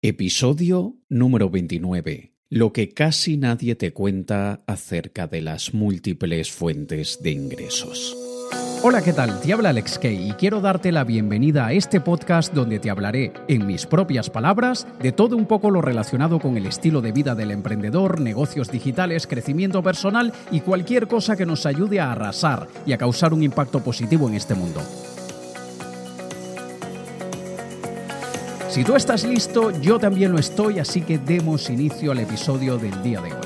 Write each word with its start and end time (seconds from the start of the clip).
Episodio 0.00 0.94
número 1.08 1.50
29. 1.50 2.32
Lo 2.50 2.72
que 2.72 2.90
casi 2.90 3.36
nadie 3.36 3.74
te 3.74 3.92
cuenta 3.92 4.60
acerca 4.68 5.26
de 5.26 5.42
las 5.42 5.74
múltiples 5.74 6.52
fuentes 6.52 7.20
de 7.20 7.32
ingresos. 7.32 8.16
Hola, 8.84 9.02
¿qué 9.02 9.12
tal? 9.12 9.40
Te 9.40 9.52
habla 9.52 9.70
Alex 9.70 9.98
Kay 9.98 10.30
y 10.30 10.32
quiero 10.34 10.60
darte 10.60 10.92
la 10.92 11.02
bienvenida 11.02 11.66
a 11.66 11.72
este 11.72 12.00
podcast 12.00 12.54
donde 12.54 12.78
te 12.78 12.90
hablaré, 12.90 13.32
en 13.48 13.66
mis 13.66 13.86
propias 13.86 14.30
palabras, 14.30 14.86
de 15.02 15.10
todo 15.10 15.36
un 15.36 15.46
poco 15.46 15.68
lo 15.68 15.82
relacionado 15.82 16.38
con 16.38 16.56
el 16.56 16.66
estilo 16.66 17.00
de 17.00 17.10
vida 17.10 17.34
del 17.34 17.50
emprendedor, 17.50 18.20
negocios 18.20 18.70
digitales, 18.70 19.26
crecimiento 19.26 19.82
personal 19.82 20.32
y 20.52 20.60
cualquier 20.60 21.08
cosa 21.08 21.36
que 21.36 21.44
nos 21.44 21.66
ayude 21.66 21.98
a 21.98 22.12
arrasar 22.12 22.68
y 22.86 22.92
a 22.92 22.98
causar 22.98 23.34
un 23.34 23.42
impacto 23.42 23.82
positivo 23.82 24.28
en 24.28 24.36
este 24.36 24.54
mundo. 24.54 24.80
Si 28.68 28.84
tú 28.84 28.96
estás 28.96 29.24
listo, 29.24 29.70
yo 29.80 29.98
también 29.98 30.30
lo 30.30 30.38
estoy, 30.38 30.78
así 30.78 31.00
que 31.00 31.18
demos 31.18 31.70
inicio 31.70 32.12
al 32.12 32.18
episodio 32.18 32.76
del 32.76 33.02
día 33.02 33.22
de 33.22 33.32
hoy. 33.32 33.40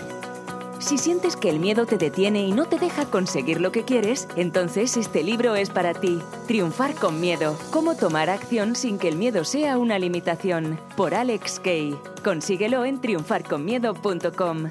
Si 0.80 0.98
sientes 0.98 1.36
que 1.36 1.48
el 1.48 1.60
miedo 1.60 1.86
te 1.86 1.96
detiene 1.96 2.42
y 2.42 2.50
no 2.50 2.66
te 2.66 2.76
deja 2.76 3.04
conseguir 3.04 3.60
lo 3.60 3.70
que 3.70 3.84
quieres, 3.84 4.26
entonces 4.34 4.96
este 4.96 5.22
libro 5.22 5.54
es 5.54 5.70
para 5.70 5.94
ti. 5.94 6.18
Triunfar 6.48 6.96
con 6.96 7.20
miedo. 7.20 7.56
Cómo 7.70 7.94
tomar 7.94 8.30
acción 8.30 8.74
sin 8.74 8.98
que 8.98 9.06
el 9.06 9.16
miedo 9.16 9.44
sea 9.44 9.78
una 9.78 9.96
limitación. 10.00 10.80
Por 10.96 11.14
Alex 11.14 11.60
Kay. 11.60 11.94
Consíguelo 12.24 12.84
en 12.84 13.00
triunfarconmiedo.com. 13.00 14.70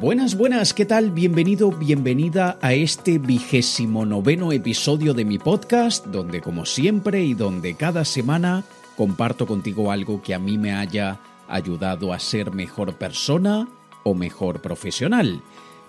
Buenas, 0.00 0.36
buenas, 0.36 0.72
¿qué 0.72 0.86
tal? 0.86 1.10
Bienvenido, 1.10 1.70
bienvenida 1.72 2.58
a 2.62 2.72
este 2.74 3.18
vigésimo 3.18 4.06
noveno 4.06 4.52
episodio 4.52 5.14
de 5.14 5.24
mi 5.24 5.38
podcast, 5.38 6.06
donde 6.06 6.40
como 6.40 6.64
siempre 6.64 7.24
y 7.24 7.34
donde 7.34 7.74
cada 7.74 8.04
semana 8.04 8.64
comparto 9.02 9.48
contigo 9.48 9.90
algo 9.90 10.22
que 10.22 10.32
a 10.32 10.38
mí 10.38 10.58
me 10.58 10.74
haya 10.74 11.18
ayudado 11.48 12.12
a 12.12 12.20
ser 12.20 12.52
mejor 12.52 12.94
persona 12.98 13.66
o 14.04 14.14
mejor 14.14 14.62
profesional. 14.62 15.42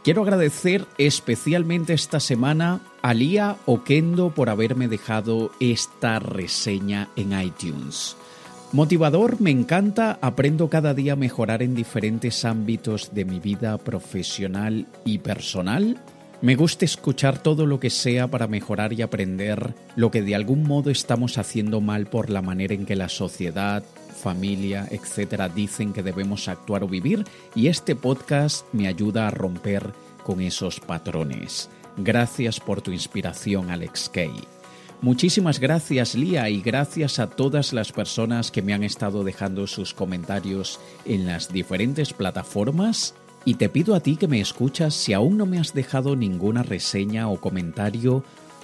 Quiero 0.03 0.23
agradecer 0.23 0.87
especialmente 0.97 1.93
esta 1.93 2.19
semana 2.19 2.81
a 3.03 3.13
Lía 3.13 3.57
Oquendo 3.67 4.31
por 4.31 4.49
haberme 4.49 4.87
dejado 4.87 5.51
esta 5.59 6.17
reseña 6.17 7.09
en 7.15 7.39
iTunes. 7.39 8.17
Motivador, 8.71 9.39
me 9.39 9.51
encanta, 9.51 10.17
aprendo 10.19 10.67
cada 10.71 10.95
día 10.95 11.13
a 11.13 11.15
mejorar 11.15 11.61
en 11.61 11.75
diferentes 11.75 12.43
ámbitos 12.43 13.13
de 13.13 13.25
mi 13.25 13.39
vida 13.39 13.77
profesional 13.77 14.87
y 15.05 15.19
personal 15.19 16.01
me 16.43 16.57
gusta 16.57 16.83
escuchar 16.83 17.41
todo 17.41 17.65
lo 17.65 17.79
que 17.79 17.89
sea 17.89 18.27
para 18.27 18.47
mejorar 18.47 18.91
y 18.91 19.01
aprender 19.01 19.73
lo 19.95 20.11
que 20.11 20.21
de 20.21 20.35
algún 20.35 20.63
modo 20.63 20.89
estamos 20.89 21.37
haciendo 21.37 21.79
mal 21.79 22.05
por 22.05 22.29
la 22.29 22.41
manera 22.41 22.73
en 22.73 22.85
que 22.85 22.97
la 22.97 23.07
sociedad, 23.07 23.81
familia, 24.21 24.85
etcétera, 24.91 25.47
dicen 25.47 25.93
que 25.93 26.03
debemos 26.03 26.49
actuar 26.49 26.83
o 26.83 26.89
vivir 26.89 27.23
y 27.55 27.67
este 27.67 27.95
podcast 27.95 28.65
me 28.73 28.89
ayuda 28.89 29.29
a 29.29 29.31
romper 29.31 29.93
con 30.21 30.41
esos 30.41 30.81
patrones. 30.81 31.69
Gracias 31.95 32.59
por 32.59 32.81
tu 32.81 32.91
inspiración, 32.91 33.71
Alex 33.71 34.09
Kay. 34.09 34.33
Muchísimas 34.99 35.61
gracias, 35.61 36.13
Lía, 36.13 36.49
y 36.49 36.61
gracias 36.61 37.19
a 37.19 37.29
todas 37.29 37.71
las 37.71 37.93
personas 37.93 38.51
que 38.51 38.61
me 38.61 38.73
han 38.73 38.83
estado 38.83 39.23
dejando 39.23 39.65
sus 39.65 39.93
comentarios 39.93 40.81
en 41.05 41.25
las 41.25 41.53
diferentes 41.53 42.11
plataformas 42.11 43.15
y 43.45 43.55
te 43.55 43.69
pido 43.69 43.95
a 43.95 43.99
ti 43.99 44.15
que 44.15 44.27
me 44.27 44.39
escuchas, 44.39 44.93
si 44.93 45.13
aún 45.13 45.37
no 45.37 45.45
me 45.45 45.59
has 45.59 45.73
dejado 45.73 46.15
ninguna 46.15 46.63
reseña 46.63 47.27
o 47.27 47.41
comentario, 47.41 48.23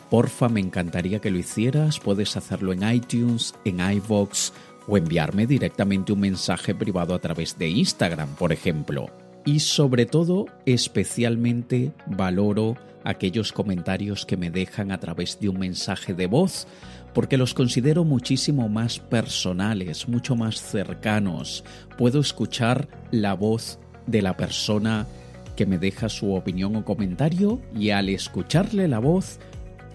porfa, 0.10 0.48
me 0.48 0.62
encantaría 0.62 1.20
que 1.20 1.32
lo 1.32 1.38
hicieras. 1.38 2.00
Puedes 2.00 2.38
hacerlo 2.38 2.72
en 2.72 2.90
iTunes, 2.90 3.54
en 3.66 3.80
iVoox 3.80 4.52
o 4.88 4.98
enviarme 4.98 5.48
directamente 5.48 6.14
un 6.14 6.22
mensaje 6.22 6.74
privado 6.74 7.14
a 7.14 7.20
través 7.20 7.58
de 7.58 7.70
Instagram, 7.70 8.30
por 8.36 8.54
ejemplo. 8.54 9.10
Y 9.46 9.60
sobre 9.60 10.06
todo, 10.06 10.46
especialmente 10.66 11.92
valoro 12.08 12.76
aquellos 13.04 13.52
comentarios 13.52 14.26
que 14.26 14.38
me 14.38 14.52
dejan 14.52 14.92
a 14.92 15.00
través 15.00 15.40
de 15.40 15.50
un 15.50 15.60
mensaje 15.60 16.14
de 16.14 16.28
voz, 16.28 16.68
porque 17.14 17.38
los 17.38 17.54
considero 17.54 18.04
muchísimo 18.04 18.70
más 18.70 19.00
personales, 19.00 20.08
mucho 20.08 20.36
más 20.36 20.62
cercanos. 20.62 21.64
Puedo 21.98 22.20
escuchar 22.20 22.88
la 23.12 23.34
voz 23.34 23.80
de 24.10 24.22
la 24.22 24.36
persona 24.36 25.08
que 25.56 25.66
me 25.66 25.78
deja 25.78 26.10
su 26.10 26.34
opinión 26.34 26.76
o 26.76 26.86
comentario 26.86 27.60
y 27.76 27.90
al 27.90 28.10
escucharle 28.10 28.88
la 28.88 29.00
voz 29.00 29.40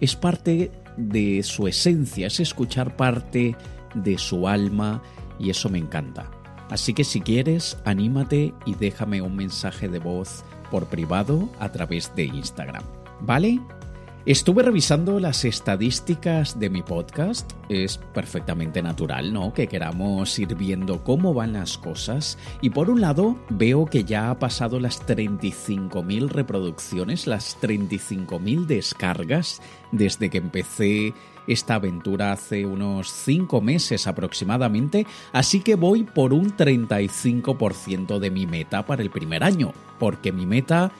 es 0.00 0.14
parte 0.16 0.70
de 0.96 1.42
su 1.42 1.66
esencia, 1.66 2.26
es 2.26 2.40
escuchar 2.40 2.96
parte 2.96 3.56
de 3.94 4.18
su 4.18 4.46
alma 4.46 5.02
y 5.38 5.50
eso 5.50 5.68
me 5.68 5.78
encanta. 5.78 6.30
Así 6.70 6.94
que 6.94 7.04
si 7.04 7.20
quieres, 7.20 7.76
anímate 7.84 8.52
y 8.66 8.74
déjame 8.74 9.22
un 9.22 9.36
mensaje 9.36 9.88
de 9.88 9.98
voz 9.98 10.44
por 10.70 10.86
privado 10.86 11.48
a 11.60 11.70
través 11.70 12.14
de 12.16 12.24
Instagram. 12.24 12.82
¿Vale? 13.20 13.60
Estuve 14.26 14.62
revisando 14.62 15.20
las 15.20 15.44
estadísticas 15.44 16.58
de 16.58 16.70
mi 16.70 16.82
podcast. 16.82 17.52
Es 17.68 17.98
perfectamente 17.98 18.82
natural, 18.82 19.34
¿no? 19.34 19.52
Que 19.52 19.66
queramos 19.66 20.38
ir 20.38 20.54
viendo 20.54 21.04
cómo 21.04 21.34
van 21.34 21.52
las 21.52 21.76
cosas. 21.76 22.38
Y 22.62 22.70
por 22.70 22.88
un 22.88 23.02
lado, 23.02 23.36
veo 23.50 23.84
que 23.84 24.04
ya 24.04 24.30
ha 24.30 24.38
pasado 24.38 24.80
las 24.80 25.06
35.000 25.06 26.30
reproducciones, 26.30 27.26
las 27.26 27.60
35.000 27.60 28.64
descargas 28.64 29.60
desde 29.92 30.30
que 30.30 30.38
empecé 30.38 31.12
esta 31.46 31.74
aventura 31.74 32.32
hace 32.32 32.64
unos 32.64 33.12
5 33.12 33.60
meses 33.60 34.06
aproximadamente, 34.06 35.06
así 35.34 35.60
que 35.60 35.74
voy 35.74 36.04
por 36.04 36.32
un 36.32 36.56
35% 36.56 38.18
de 38.18 38.30
mi 38.30 38.46
meta 38.46 38.86
para 38.86 39.02
el 39.02 39.10
primer 39.10 39.44
año, 39.44 39.74
porque 39.98 40.32
mi 40.32 40.46
meta 40.46 40.92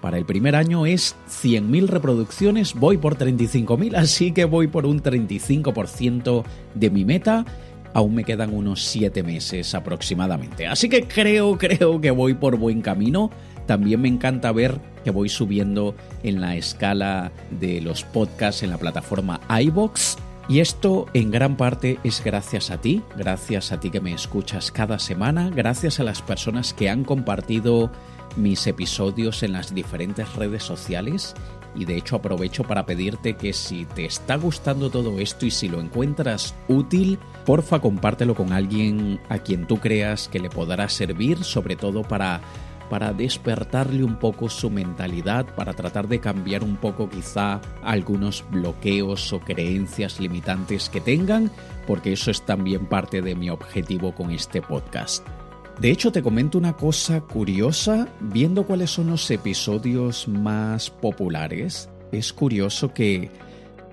para 0.00 0.16
el 0.18 0.24
primer 0.24 0.56
año 0.56 0.86
es 0.86 1.16
100.000 1.28 1.86
reproducciones, 1.86 2.74
voy 2.74 2.96
por 2.96 3.16
35.000, 3.16 3.96
así 3.96 4.32
que 4.32 4.44
voy 4.44 4.66
por 4.66 4.86
un 4.86 5.02
35% 5.02 6.44
de 6.74 6.90
mi 6.90 7.04
meta. 7.04 7.44
Aún 7.92 8.14
me 8.14 8.24
quedan 8.24 8.54
unos 8.54 8.84
7 8.84 9.22
meses 9.22 9.74
aproximadamente. 9.74 10.66
Así 10.66 10.88
que 10.88 11.02
creo, 11.02 11.58
creo 11.58 12.00
que 12.00 12.10
voy 12.10 12.34
por 12.34 12.56
buen 12.56 12.82
camino. 12.82 13.30
También 13.66 14.00
me 14.00 14.08
encanta 14.08 14.52
ver 14.52 14.80
que 15.04 15.10
voy 15.10 15.28
subiendo 15.28 15.94
en 16.22 16.40
la 16.40 16.56
escala 16.56 17.32
de 17.50 17.80
los 17.80 18.04
podcasts 18.04 18.62
en 18.62 18.70
la 18.70 18.78
plataforma 18.78 19.40
iBox. 19.48 20.16
Y 20.48 20.58
esto 20.58 21.06
en 21.14 21.30
gran 21.30 21.56
parte 21.56 22.00
es 22.02 22.24
gracias 22.24 22.72
a 22.72 22.80
ti, 22.80 23.02
gracias 23.16 23.70
a 23.70 23.78
ti 23.78 23.90
que 23.90 24.00
me 24.00 24.12
escuchas 24.12 24.72
cada 24.72 24.98
semana, 24.98 25.48
gracias 25.48 26.00
a 26.00 26.04
las 26.04 26.22
personas 26.22 26.74
que 26.74 26.90
han 26.90 27.04
compartido 27.04 27.92
mis 28.36 28.66
episodios 28.66 29.42
en 29.42 29.52
las 29.52 29.74
diferentes 29.74 30.34
redes 30.34 30.62
sociales 30.62 31.34
y 31.74 31.84
de 31.84 31.96
hecho 31.96 32.16
aprovecho 32.16 32.64
para 32.64 32.86
pedirte 32.86 33.36
que 33.36 33.52
si 33.52 33.84
te 33.84 34.04
está 34.04 34.36
gustando 34.36 34.90
todo 34.90 35.18
esto 35.18 35.46
y 35.46 35.50
si 35.50 35.68
lo 35.68 35.80
encuentras 35.80 36.54
útil, 36.68 37.18
porfa 37.46 37.80
compártelo 37.80 38.34
con 38.34 38.52
alguien 38.52 39.20
a 39.28 39.38
quien 39.38 39.66
tú 39.66 39.78
creas 39.78 40.28
que 40.28 40.40
le 40.40 40.50
podrá 40.50 40.88
servir, 40.88 41.44
sobre 41.44 41.76
todo 41.76 42.02
para 42.02 42.40
para 42.90 43.12
despertarle 43.12 44.02
un 44.02 44.16
poco 44.16 44.50
su 44.50 44.68
mentalidad, 44.68 45.46
para 45.54 45.72
tratar 45.72 46.08
de 46.08 46.18
cambiar 46.18 46.64
un 46.64 46.76
poco 46.76 47.08
quizá 47.08 47.60
algunos 47.84 48.44
bloqueos 48.50 49.32
o 49.32 49.38
creencias 49.38 50.18
limitantes 50.18 50.90
que 50.90 51.00
tengan, 51.00 51.52
porque 51.86 52.12
eso 52.12 52.32
es 52.32 52.42
también 52.42 52.86
parte 52.86 53.22
de 53.22 53.36
mi 53.36 53.48
objetivo 53.48 54.12
con 54.12 54.32
este 54.32 54.60
podcast. 54.60 55.24
De 55.80 55.90
hecho, 55.90 56.12
te 56.12 56.20
comento 56.20 56.58
una 56.58 56.76
cosa 56.76 57.22
curiosa, 57.22 58.06
viendo 58.20 58.66
cuáles 58.66 58.90
son 58.90 59.06
los 59.06 59.30
episodios 59.30 60.28
más 60.28 60.90
populares, 60.90 61.88
es 62.12 62.34
curioso 62.34 62.92
que 62.92 63.30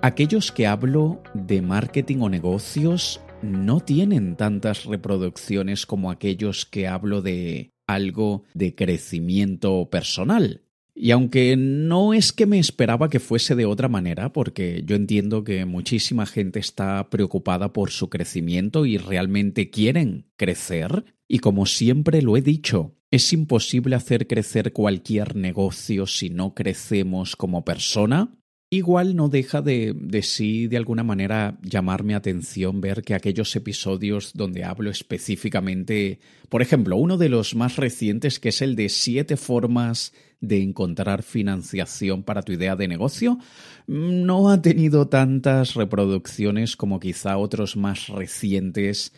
aquellos 0.01 0.51
que 0.51 0.67
hablo 0.67 1.21
de 1.33 1.61
marketing 1.61 2.17
o 2.19 2.29
negocios 2.29 3.21
no 3.41 3.79
tienen 3.79 4.35
tantas 4.35 4.83
reproducciones 4.83 5.85
como 5.85 6.11
aquellos 6.11 6.65
que 6.65 6.89
hablo 6.89 7.21
de 7.21 7.71
algo 7.88 8.44
de 8.53 8.75
crecimiento 8.75 9.89
personal. 9.89 10.66
Y 10.99 11.11
aunque 11.11 11.55
no 11.57 12.15
es 12.15 12.33
que 12.33 12.47
me 12.47 12.57
esperaba 12.57 13.07
que 13.07 13.19
fuese 13.19 13.53
de 13.53 13.67
otra 13.67 13.88
manera, 13.88 14.33
porque 14.33 14.81
yo 14.83 14.95
entiendo 14.95 15.44
que 15.44 15.63
muchísima 15.65 16.25
gente 16.25 16.57
está 16.57 17.11
preocupada 17.11 17.71
por 17.71 17.91
su 17.91 18.09
crecimiento 18.09 18.88
y 18.88 18.97
realmente 18.97 19.69
quieren 19.69 20.25
crecer, 20.38 21.05
y 21.27 21.38
como 21.38 21.67
siempre 21.67 22.23
lo 22.23 22.35
he 22.35 22.41
dicho, 22.41 22.95
es 23.11 23.31
imposible 23.31 23.95
hacer 23.95 24.25
crecer 24.25 24.73
cualquier 24.73 25.35
negocio 25.35 26.07
si 26.07 26.31
no 26.31 26.55
crecemos 26.55 27.35
como 27.35 27.63
persona, 27.63 28.35
Igual 28.69 29.15
no 29.15 29.29
deja 29.29 29.61
de, 29.61 29.95
sí, 30.23 30.67
de 30.67 30.75
alguna 30.75 31.03
manera, 31.03 31.57
llamarme 31.61 32.15
atención 32.15 32.81
ver 32.81 33.01
que 33.01 33.15
aquellos 33.15 33.55
episodios 33.55 34.33
donde 34.33 34.65
hablo 34.65 34.91
específicamente, 34.91 36.19
por 36.49 36.61
ejemplo, 36.61 36.97
uno 36.97 37.17
de 37.17 37.29
los 37.29 37.55
más 37.55 37.77
recientes, 37.77 38.41
que 38.41 38.49
es 38.49 38.61
el 38.61 38.75
de 38.75 38.89
siete 38.89 39.37
formas 39.37 40.13
de 40.41 40.61
encontrar 40.61 41.23
financiación 41.23 42.23
para 42.23 42.41
tu 42.41 42.51
idea 42.51 42.75
de 42.75 42.89
negocio, 42.89 43.39
no 43.87 44.49
ha 44.49 44.61
tenido 44.61 45.07
tantas 45.07 45.75
reproducciones 45.75 46.75
como 46.75 46.99
quizá 46.99 47.37
otros 47.37 47.77
más 47.77 48.09
recientes 48.09 49.13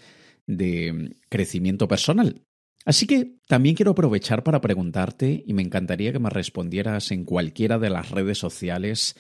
de 0.46 1.16
crecimiento 1.28 1.88
personal. 1.88 2.44
Así 2.90 3.06
que 3.06 3.36
también 3.48 3.76
quiero 3.76 3.92
aprovechar 3.92 4.44
para 4.44 4.62
preguntarte, 4.62 5.44
y 5.46 5.54
me 5.54 5.62
encantaría 5.62 6.12
que 6.12 6.18
me 6.18 6.32
respondieras 6.32 7.12
en 7.12 7.24
cualquiera 7.24 7.78
de 7.78 7.92
las 7.92 8.10
redes 8.10 8.40
sociales, 8.40 9.16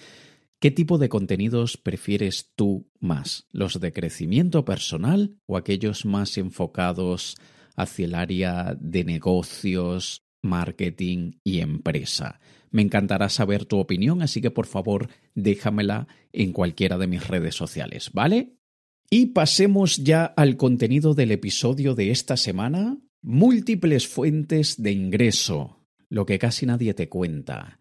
¿qué 0.59 0.71
tipo 0.71 0.97
de 0.97 1.07
contenidos 1.07 1.77
prefieres 1.77 2.51
tú 2.55 2.89
más? 2.99 3.45
¿Los 3.51 3.79
de 3.79 3.93
crecimiento 3.93 4.65
personal 4.65 5.35
o 5.45 5.55
aquellos 5.55 6.03
más 6.03 6.39
enfocados 6.39 7.37
hacia 7.75 8.05
el 8.05 8.15
área 8.15 8.75
de 8.81 9.03
negocios, 9.03 10.23
marketing 10.41 11.33
y 11.43 11.59
empresa? 11.59 12.39
Me 12.71 12.81
encantará 12.81 13.29
saber 13.29 13.65
tu 13.65 13.77
opinión, 13.77 14.23
así 14.23 14.41
que 14.41 14.49
por 14.49 14.65
favor 14.65 15.09
déjamela 15.35 16.07
en 16.33 16.53
cualquiera 16.53 16.97
de 16.97 17.05
mis 17.05 17.27
redes 17.27 17.53
sociales, 17.53 18.09
¿vale? 18.13 18.55
Y 19.11 19.27
pasemos 19.27 19.97
ya 19.97 20.25
al 20.25 20.57
contenido 20.57 21.13
del 21.13 21.31
episodio 21.31 21.93
de 21.93 22.09
esta 22.09 22.35
semana, 22.35 22.97
múltiples 23.21 24.07
fuentes 24.07 24.81
de 24.81 24.91
ingreso, 24.91 25.79
lo 26.09 26.25
que 26.25 26.39
casi 26.39 26.65
nadie 26.65 26.93
te 26.93 27.09
cuenta. 27.09 27.79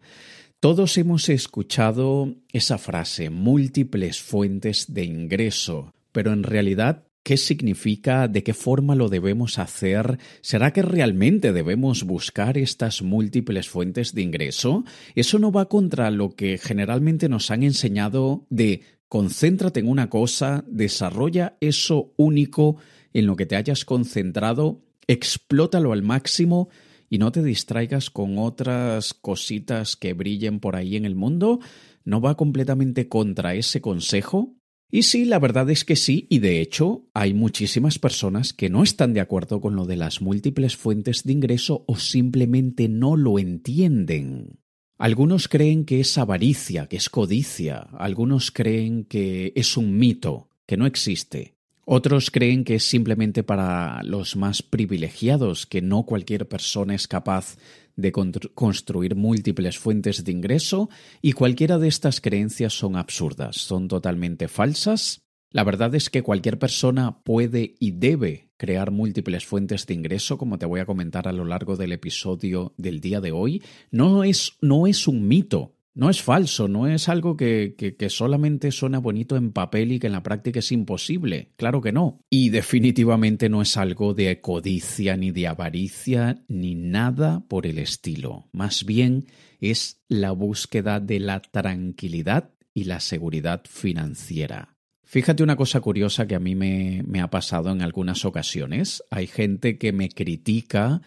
Todos 0.59 0.97
hemos 0.97 1.29
escuchado 1.29 2.35
esa 2.51 2.77
frase, 2.77 3.29
múltiples 3.29 4.21
fuentes 4.21 4.93
de 4.93 5.05
ingreso, 5.05 5.93
pero 6.11 6.33
en 6.33 6.43
realidad 6.43 7.05
¿Qué 7.21 7.37
significa? 7.37 8.27
¿De 8.27 8.43
qué 8.43 8.53
forma 8.53 8.95
lo 8.95 9.09
debemos 9.09 9.59
hacer? 9.59 10.17
¿Será 10.41 10.71
que 10.71 10.81
realmente 10.81 11.53
debemos 11.53 12.03
buscar 12.03 12.57
estas 12.57 13.01
múltiples 13.01 13.69
fuentes 13.69 14.15
de 14.15 14.21
ingreso? 14.21 14.83
Eso 15.15 15.37
no 15.37 15.51
va 15.51 15.67
contra 15.67 16.09
lo 16.11 16.35
que 16.35 16.57
generalmente 16.57 17.29
nos 17.29 17.51
han 17.51 17.63
enseñado 17.63 18.47
de 18.49 18.81
concéntrate 19.09 19.81
en 19.81 19.89
una 19.89 20.09
cosa, 20.09 20.63
desarrolla 20.67 21.57
eso 21.59 22.13
único 22.15 22.77
en 23.13 23.27
lo 23.27 23.35
que 23.35 23.45
te 23.45 23.57
hayas 23.57 23.85
concentrado, 23.85 24.81
explótalo 25.09 25.91
al 25.91 26.03
máximo 26.03 26.69
y 27.09 27.17
no 27.17 27.31
te 27.31 27.41
distraigas 27.41 28.11
con 28.11 28.37
otras 28.37 29.15
cositas 29.15 29.95
que 29.95 30.13
brillen 30.13 30.59
por 30.59 30.75
ahí 30.75 30.95
en 30.95 31.05
el 31.05 31.15
mundo. 31.15 31.59
¿No 32.05 32.21
va 32.21 32.37
completamente 32.37 33.09
contra 33.09 33.55
ese 33.55 33.81
consejo? 33.81 34.55
Y 34.91 35.03
sí, 35.03 35.25
la 35.25 35.39
verdad 35.39 35.69
es 35.69 35.83
que 35.83 35.95
sí, 35.95 36.27
y 36.29 36.39
de 36.39 36.61
hecho 36.61 37.09
hay 37.13 37.33
muchísimas 37.33 37.97
personas 37.97 38.53
que 38.53 38.69
no 38.69 38.83
están 38.83 39.13
de 39.13 39.19
acuerdo 39.19 39.61
con 39.61 39.75
lo 39.75 39.85
de 39.85 39.97
las 39.97 40.21
múltiples 40.21 40.77
fuentes 40.77 41.23
de 41.23 41.33
ingreso 41.33 41.83
o 41.87 41.97
simplemente 41.97 42.87
no 42.87 43.15
lo 43.17 43.39
entienden. 43.39 44.59
Algunos 44.97 45.47
creen 45.47 45.85
que 45.85 46.01
es 46.01 46.17
avaricia, 46.17 46.87
que 46.87 46.97
es 46.97 47.09
codicia, 47.09 47.87
algunos 47.97 48.51
creen 48.51 49.05
que 49.05 49.53
es 49.55 49.77
un 49.77 49.97
mito, 49.97 50.49
que 50.67 50.77
no 50.77 50.85
existe. 50.85 51.58
Otros 51.91 52.29
creen 52.29 52.65
que 52.65 52.75
es 52.75 52.83
simplemente 52.83 53.41
para 53.41 54.03
los 54.03 54.35
más 54.35 54.61
privilegiados, 54.61 55.65
que 55.65 55.81
no 55.81 56.03
cualquier 56.03 56.47
persona 56.47 56.93
es 56.93 57.07
capaz 57.07 57.57
de 57.95 58.11
construir 58.11 59.15
múltiples 59.15 59.79
fuentes 59.79 60.23
de 60.23 60.31
ingreso 60.31 60.91
y 61.19 61.31
cualquiera 61.31 61.79
de 61.79 61.87
estas 61.87 62.21
creencias 62.21 62.73
son 62.73 62.95
absurdas, 62.95 63.55
son 63.55 63.87
totalmente 63.87 64.47
falsas. 64.47 65.23
La 65.49 65.63
verdad 65.63 65.95
es 65.95 66.11
que 66.11 66.21
cualquier 66.21 66.59
persona 66.59 67.23
puede 67.23 67.73
y 67.79 67.89
debe 67.89 68.51
crear 68.57 68.91
múltiples 68.91 69.47
fuentes 69.47 69.87
de 69.87 69.95
ingreso, 69.95 70.37
como 70.37 70.59
te 70.59 70.67
voy 70.67 70.81
a 70.81 70.85
comentar 70.85 71.27
a 71.27 71.33
lo 71.33 71.43
largo 71.43 71.75
del 71.75 71.91
episodio 71.91 72.75
del 72.77 73.01
día 73.01 73.19
de 73.19 73.31
hoy. 73.31 73.63
No 73.89 74.23
es, 74.23 74.53
no 74.61 74.85
es 74.85 75.07
un 75.07 75.27
mito, 75.27 75.73
no 75.93 76.09
es 76.09 76.21
falso, 76.21 76.67
no 76.67 76.87
es 76.87 77.09
algo 77.09 77.35
que, 77.35 77.95
solamente 78.09 78.71
suena 78.71 78.99
bonito 78.99 79.35
en 79.35 79.51
papel 79.51 79.91
y 79.91 79.99
que 79.99 80.07
en 80.07 80.13
la 80.13 80.23
práctica 80.23 80.59
es 80.59 80.71
imposible. 80.71 81.51
Claro 81.57 81.81
que 81.81 81.91
no. 81.91 82.21
Y 82.29 82.49
definitivamente 82.49 83.49
no 83.49 83.61
es 83.61 83.75
algo 83.75 84.13
de 84.13 84.39
codicia 84.39 85.17
ni 85.17 85.31
de 85.31 85.47
avaricia 85.47 86.43
ni 86.47 86.75
nada 86.75 87.43
por 87.47 87.65
el 87.65 87.79
estilo. 87.79 88.47
Más 88.51 88.85
bien 88.85 89.25
es 89.59 90.01
la 90.07 90.31
búsqueda 90.31 90.99
de 90.99 91.19
la 91.19 91.41
tranquilidad 91.41 92.51
y 92.73 92.85
la 92.85 92.99
seguridad 92.99 93.63
financiera. 93.67 94.77
Fíjate 95.03 95.41
una 95.41 95.55
cosa 95.55 95.81
curiosa 95.81 96.27
que 96.27 96.35
a 96.35 96.39
mí 96.39 96.55
me 96.55 97.21
ha 97.21 97.29
pasado 97.29 97.71
en 97.71 97.81
algunas 97.81 98.25
ocasiones. 98.25 99.03
Hay 99.09 99.25
gente 99.25 99.79
que 99.79 99.91
me 99.91 100.09
critica 100.09 101.01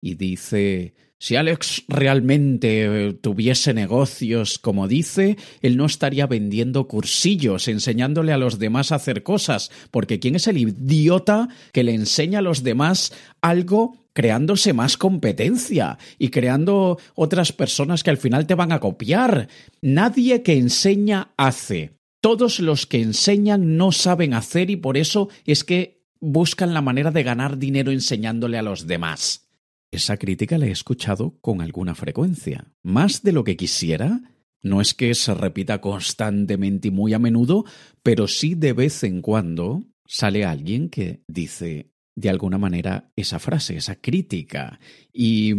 y 0.00 0.14
dice 0.14 0.94
si 1.18 1.36
Alex 1.36 1.84
realmente 1.88 3.18
tuviese 3.20 3.74
negocios 3.74 4.58
como 4.58 4.86
dice, 4.86 5.36
él 5.62 5.76
no 5.76 5.86
estaría 5.86 6.26
vendiendo 6.26 6.86
cursillos, 6.86 7.68
enseñándole 7.68 8.32
a 8.32 8.38
los 8.38 8.58
demás 8.58 8.92
a 8.92 8.96
hacer 8.96 9.22
cosas, 9.22 9.70
porque 9.90 10.20
¿quién 10.20 10.36
es 10.36 10.46
el 10.46 10.58
idiota 10.58 11.48
que 11.72 11.84
le 11.84 11.94
enseña 11.94 12.38
a 12.38 12.42
los 12.42 12.62
demás 12.62 13.12
algo 13.40 13.96
creándose 14.12 14.72
más 14.72 14.96
competencia 14.96 15.98
y 16.18 16.30
creando 16.30 16.98
otras 17.14 17.52
personas 17.52 18.02
que 18.02 18.10
al 18.10 18.18
final 18.18 18.46
te 18.46 18.54
van 18.54 18.72
a 18.72 18.80
copiar? 18.80 19.48
Nadie 19.80 20.42
que 20.42 20.56
enseña 20.56 21.32
hace. 21.36 21.92
Todos 22.20 22.58
los 22.58 22.86
que 22.86 23.00
enseñan 23.00 23.76
no 23.76 23.92
saben 23.92 24.34
hacer 24.34 24.70
y 24.70 24.76
por 24.76 24.96
eso 24.96 25.28
es 25.46 25.62
que 25.62 26.02
buscan 26.20 26.74
la 26.74 26.82
manera 26.82 27.10
de 27.10 27.22
ganar 27.22 27.58
dinero 27.58 27.92
enseñándole 27.92 28.58
a 28.58 28.62
los 28.62 28.86
demás. 28.86 29.47
Esa 29.90 30.16
crítica 30.16 30.58
la 30.58 30.66
he 30.66 30.70
escuchado 30.70 31.38
con 31.40 31.62
alguna 31.62 31.94
frecuencia. 31.94 32.72
Más 32.82 33.22
de 33.22 33.32
lo 33.32 33.44
que 33.44 33.56
quisiera, 33.56 34.20
no 34.62 34.80
es 34.80 34.94
que 34.94 35.14
se 35.14 35.34
repita 35.34 35.80
constantemente 35.80 36.88
y 36.88 36.90
muy 36.90 37.14
a 37.14 37.18
menudo, 37.18 37.64
pero 38.02 38.28
sí 38.28 38.54
de 38.54 38.72
vez 38.72 39.02
en 39.04 39.22
cuando 39.22 39.84
sale 40.06 40.44
alguien 40.44 40.88
que 40.88 41.22
dice 41.26 41.92
de 42.14 42.28
alguna 42.28 42.58
manera 42.58 43.12
esa 43.14 43.38
frase, 43.38 43.76
esa 43.76 43.96
crítica. 43.96 44.80
Y 45.12 45.54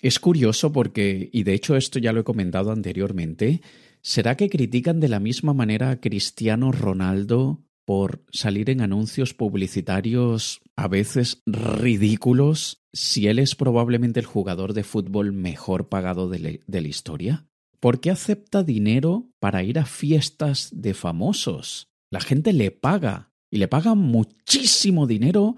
es 0.00 0.20
curioso 0.20 0.72
porque, 0.72 1.28
y 1.32 1.42
de 1.42 1.54
hecho 1.54 1.76
esto 1.76 1.98
ya 1.98 2.12
lo 2.12 2.20
he 2.20 2.24
comentado 2.24 2.70
anteriormente, 2.70 3.62
¿será 4.00 4.36
que 4.36 4.48
critican 4.48 5.00
de 5.00 5.08
la 5.08 5.20
misma 5.20 5.54
manera 5.54 5.90
a 5.90 6.00
Cristiano 6.00 6.72
Ronaldo 6.72 7.64
por 7.84 8.24
salir 8.32 8.70
en 8.70 8.80
anuncios 8.80 9.34
publicitarios 9.34 10.60
a 10.76 10.88
veces 10.88 11.42
ridículos 11.46 12.82
si 12.92 13.26
él 13.26 13.38
es 13.38 13.54
probablemente 13.54 14.20
el 14.20 14.26
jugador 14.26 14.72
de 14.72 14.84
fútbol 14.84 15.32
mejor 15.32 15.88
pagado 15.88 16.28
de, 16.28 16.62
la 16.66 16.80
historia? 16.80 17.46
¿Por 17.80 18.00
qué 18.00 18.10
acepta 18.10 18.62
dinero 18.62 19.28
para 19.40 19.62
ir 19.62 19.78
a 19.78 19.84
fiestas 19.84 20.70
de 20.72 20.94
famosos? 20.94 21.88
La 22.10 22.20
gente 22.20 22.52
le 22.52 22.70
paga 22.70 23.32
y 23.50 23.58
le 23.58 23.68
paga 23.68 23.94
muchísimo 23.94 25.06
dinero 25.06 25.56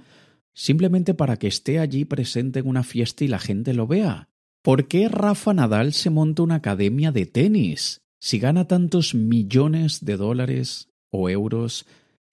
simplemente 0.55 1.14
para 1.14 1.37
que 1.37 1.49
esté 1.49 1.79
allí 1.79 2.05
presente 2.05 2.61
en 2.61 2.67
una 2.67 2.82
fiesta 2.82 3.24
y 3.24 3.29
la 3.29 3.39
gente 3.39 3.74
lo 3.74 3.86
vea. 3.86 4.29
¿Por 4.62 4.89
qué 4.89 5.08
Rafa 5.08 5.55
Nadal 5.55 5.93
se 5.93 6.10
monta 6.10 6.43
una 6.43 6.56
academia 6.56 7.12
de 7.12 7.27
tenis 7.27 8.00
si 8.19 8.39
gana 8.39 8.67
tantos 8.67 9.15
millones 9.15 10.05
de 10.05 10.17
dólares 10.17 10.89
o 11.10 11.29
euros 11.29 11.86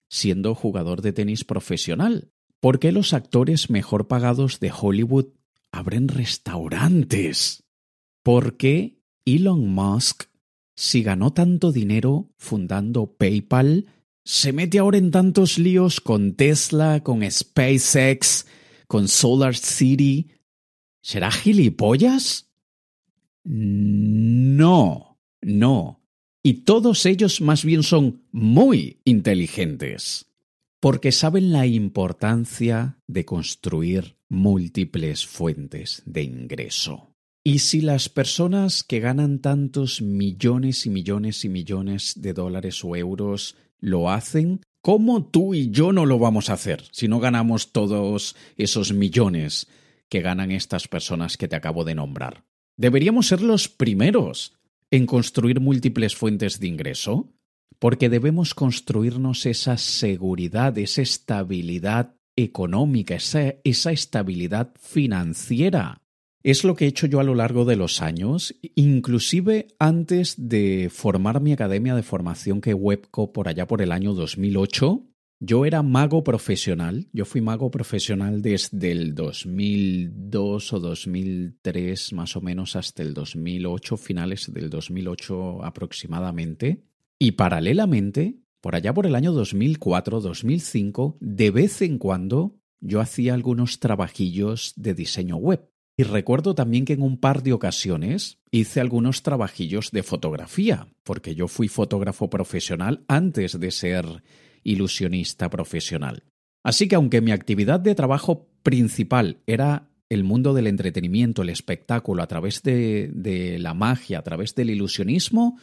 siendo 0.08 0.54
jugador 0.54 1.02
de 1.02 1.12
tenis 1.12 1.44
profesional? 1.44 2.30
¿Por 2.60 2.78
qué 2.78 2.92
los 2.92 3.12
actores 3.12 3.70
mejor 3.70 4.08
pagados 4.08 4.60
de 4.60 4.72
Hollywood 4.72 5.26
abren 5.70 6.08
restaurantes? 6.08 7.64
¿Por 8.22 8.56
qué 8.56 9.02
Elon 9.24 9.68
Musk, 9.68 10.24
si 10.74 11.02
ganó 11.02 11.32
tanto 11.32 11.72
dinero 11.72 12.30
fundando 12.38 13.16
PayPal, 13.16 13.86
se 14.24 14.52
mete 14.52 14.78
ahora 14.78 14.98
en 14.98 15.10
tantos 15.10 15.58
líos 15.58 16.00
con 16.00 16.34
Tesla, 16.34 17.02
con 17.02 17.28
SpaceX, 17.30 18.46
con 18.86 19.08
Solar 19.08 19.56
City? 19.56 20.30
¿Será 21.02 21.30
gilipollas? 21.30 22.50
No, 23.44 25.18
no 25.42 26.03
y 26.46 26.64
todos 26.64 27.06
ellos 27.06 27.40
más 27.40 27.64
bien 27.64 27.82
son 27.82 28.20
muy 28.30 29.00
inteligentes, 29.04 30.26
porque 30.78 31.10
saben 31.10 31.52
la 31.52 31.66
importancia 31.66 32.98
de 33.08 33.24
construir 33.24 34.16
múltiples 34.28 35.26
fuentes 35.26 36.02
de 36.04 36.22
ingreso. 36.22 37.14
Y 37.42 37.60
si 37.60 37.80
las 37.80 38.10
personas 38.10 38.84
que 38.84 39.00
ganan 39.00 39.38
tantos 39.38 40.02
millones 40.02 40.84
y 40.84 40.90
millones 40.90 41.46
y 41.46 41.48
millones 41.48 42.12
de 42.20 42.34
dólares 42.34 42.84
o 42.84 42.94
euros 42.94 43.56
lo 43.80 44.10
hacen, 44.10 44.60
¿cómo 44.82 45.24
tú 45.24 45.54
y 45.54 45.70
yo 45.70 45.92
no 45.92 46.04
lo 46.04 46.18
vamos 46.18 46.50
a 46.50 46.54
hacer 46.54 46.84
si 46.92 47.08
no 47.08 47.20
ganamos 47.20 47.72
todos 47.72 48.36
esos 48.58 48.92
millones 48.92 49.66
que 50.10 50.20
ganan 50.20 50.50
estas 50.50 50.88
personas 50.88 51.38
que 51.38 51.48
te 51.48 51.56
acabo 51.56 51.84
de 51.84 51.94
nombrar? 51.94 52.44
Deberíamos 52.76 53.28
ser 53.28 53.40
los 53.40 53.68
primeros 53.68 54.52
en 54.94 55.06
construir 55.06 55.58
múltiples 55.58 56.14
fuentes 56.14 56.60
de 56.60 56.68
ingreso? 56.68 57.34
Porque 57.80 58.08
debemos 58.08 58.54
construirnos 58.54 59.44
esa 59.44 59.76
seguridad, 59.76 60.78
esa 60.78 61.02
estabilidad 61.02 62.14
económica, 62.36 63.16
esa, 63.16 63.90
estabilidad 63.90 64.72
financiera. 64.78 66.00
Es 66.44 66.62
lo 66.62 66.76
que 66.76 66.84
he 66.84 66.88
hecho 66.88 67.08
yo 67.08 67.18
a 67.18 67.24
lo 67.24 67.34
largo 67.34 67.64
de 67.64 67.74
los 67.74 68.02
años, 68.02 68.54
inclusive 68.76 69.66
antes 69.80 70.36
de 70.36 70.88
formar 70.92 71.40
mi 71.40 71.52
academia 71.52 71.96
de 71.96 72.04
formación 72.04 72.60
que 72.60 72.72
Webco 72.72 73.32
por 73.32 73.48
allá 73.48 73.66
por 73.66 73.82
el 73.82 73.90
año 73.90 74.14
2008. 74.14 75.02
Yo 75.40 75.66
era 75.66 75.82
mago 75.82 76.22
profesional, 76.22 77.08
yo 77.12 77.24
fui 77.24 77.40
mago 77.40 77.70
profesional 77.70 78.40
desde 78.40 78.92
el 78.92 79.14
2002 79.14 80.72
o 80.72 80.80
2003 80.80 82.12
más 82.12 82.36
o 82.36 82.40
menos 82.40 82.76
hasta 82.76 83.02
el 83.02 83.14
2008, 83.14 83.96
finales 83.96 84.52
del 84.52 84.70
2008 84.70 85.64
aproximadamente. 85.64 86.84
Y 87.18 87.32
paralelamente, 87.32 88.38
por 88.60 88.74
allá 88.74 88.94
por 88.94 89.06
el 89.06 89.14
año 89.14 89.32
2004-2005, 89.34 91.16
de 91.20 91.50
vez 91.50 91.82
en 91.82 91.98
cuando 91.98 92.56
yo 92.80 93.00
hacía 93.00 93.34
algunos 93.34 93.80
trabajillos 93.80 94.72
de 94.76 94.94
diseño 94.94 95.36
web. 95.36 95.68
Y 95.96 96.02
recuerdo 96.02 96.54
también 96.54 96.84
que 96.84 96.94
en 96.94 97.02
un 97.02 97.18
par 97.18 97.42
de 97.42 97.52
ocasiones 97.52 98.40
hice 98.50 98.80
algunos 98.80 99.22
trabajillos 99.22 99.90
de 99.92 100.02
fotografía, 100.02 100.88
porque 101.04 101.34
yo 101.34 101.46
fui 101.46 101.68
fotógrafo 101.68 102.28
profesional 102.28 103.04
antes 103.06 103.58
de 103.58 103.70
ser 103.70 104.22
ilusionista 104.64 105.48
profesional. 105.50 106.24
Así 106.64 106.88
que 106.88 106.96
aunque 106.96 107.20
mi 107.20 107.30
actividad 107.30 107.78
de 107.78 107.94
trabajo 107.94 108.48
principal 108.62 109.38
era 109.46 109.90
el 110.08 110.24
mundo 110.24 110.54
del 110.54 110.66
entretenimiento, 110.66 111.42
el 111.42 111.50
espectáculo, 111.50 112.22
a 112.22 112.26
través 112.26 112.62
de, 112.62 113.56
la 113.60 113.74
magia, 113.74 114.18
a 114.18 114.22
través 114.22 114.54
del 114.54 114.70
ilusionismo, 114.70 115.58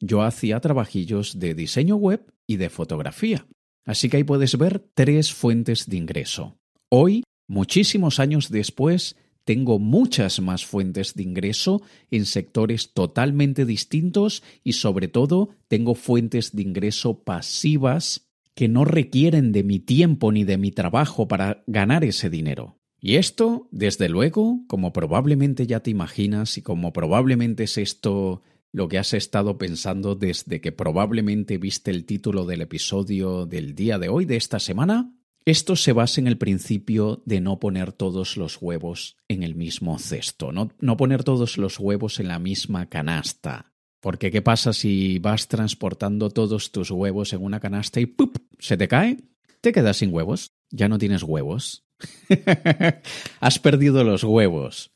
yo 0.00 0.22
hacía 0.22 0.60
trabajillos 0.60 1.38
de 1.38 1.54
diseño 1.54 1.96
web 1.96 2.24
y 2.46 2.56
de 2.56 2.70
fotografía. 2.70 3.46
Así 3.84 4.08
que 4.08 4.18
ahí 4.18 4.24
puedes 4.24 4.56
ver 4.56 4.84
tres 4.94 5.32
fuentes 5.32 5.88
de 5.88 5.96
ingreso. 5.96 6.56
Hoy, 6.88 7.24
muchísimos 7.48 8.20
años 8.20 8.50
después, 8.50 9.16
tengo 9.44 9.78
muchas 9.78 10.40
más 10.40 10.64
fuentes 10.64 11.14
de 11.14 11.22
ingreso 11.22 11.82
en 12.10 12.24
sectores 12.24 12.92
totalmente 12.94 13.66
distintos 13.66 14.42
y 14.62 14.72
sobre 14.72 15.08
todo 15.08 15.50
tengo 15.68 15.94
fuentes 15.94 16.52
de 16.56 16.62
ingreso 16.62 17.22
pasivas 17.22 18.23
que 18.54 18.68
no 18.68 18.84
requieren 18.84 19.52
de 19.52 19.64
mi 19.64 19.80
tiempo 19.80 20.32
ni 20.32 20.44
de 20.44 20.58
mi 20.58 20.70
trabajo 20.70 21.28
para 21.28 21.62
ganar 21.66 22.04
ese 22.04 22.30
dinero. 22.30 22.78
Y 23.00 23.16
esto, 23.16 23.68
desde 23.70 24.08
luego, 24.08 24.64
como 24.66 24.92
probablemente 24.92 25.66
ya 25.66 25.80
te 25.80 25.90
imaginas 25.90 26.56
y 26.56 26.62
como 26.62 26.92
probablemente 26.92 27.64
es 27.64 27.76
esto 27.76 28.42
lo 28.72 28.88
que 28.88 28.98
has 28.98 29.12
estado 29.12 29.58
pensando 29.58 30.14
desde 30.14 30.60
que 30.60 30.72
probablemente 30.72 31.58
viste 31.58 31.90
el 31.90 32.06
título 32.06 32.46
del 32.46 32.62
episodio 32.62 33.46
del 33.46 33.74
día 33.74 33.98
de 33.98 34.08
hoy, 34.08 34.24
de 34.24 34.36
esta 34.36 34.58
semana, 34.58 35.12
esto 35.44 35.76
se 35.76 35.92
basa 35.92 36.20
en 36.20 36.26
el 36.26 36.38
principio 36.38 37.22
de 37.26 37.42
no 37.42 37.60
poner 37.60 37.92
todos 37.92 38.38
los 38.38 38.60
huevos 38.62 39.18
en 39.28 39.42
el 39.42 39.54
mismo 39.54 39.98
cesto, 39.98 40.52
no, 40.52 40.70
no 40.80 40.96
poner 40.96 41.22
todos 41.22 41.58
los 41.58 41.78
huevos 41.78 42.18
en 42.18 42.28
la 42.28 42.38
misma 42.38 42.88
canasta. 42.88 43.73
Porque 44.04 44.30
¿qué 44.30 44.42
pasa 44.42 44.74
si 44.74 45.18
vas 45.18 45.48
transportando 45.48 46.28
todos 46.28 46.72
tus 46.72 46.90
huevos 46.90 47.32
en 47.32 47.42
una 47.42 47.58
canasta 47.58 48.00
y 48.00 48.04
¡pup! 48.04 48.36
se 48.58 48.76
te 48.76 48.86
cae? 48.86 49.16
Te 49.62 49.72
quedas 49.72 49.96
sin 49.96 50.12
huevos. 50.12 50.50
Ya 50.70 50.90
no 50.90 50.98
tienes 50.98 51.22
huevos. 51.22 51.86
Has 53.40 53.58
perdido 53.58 54.04
los 54.04 54.22
huevos. 54.22 54.92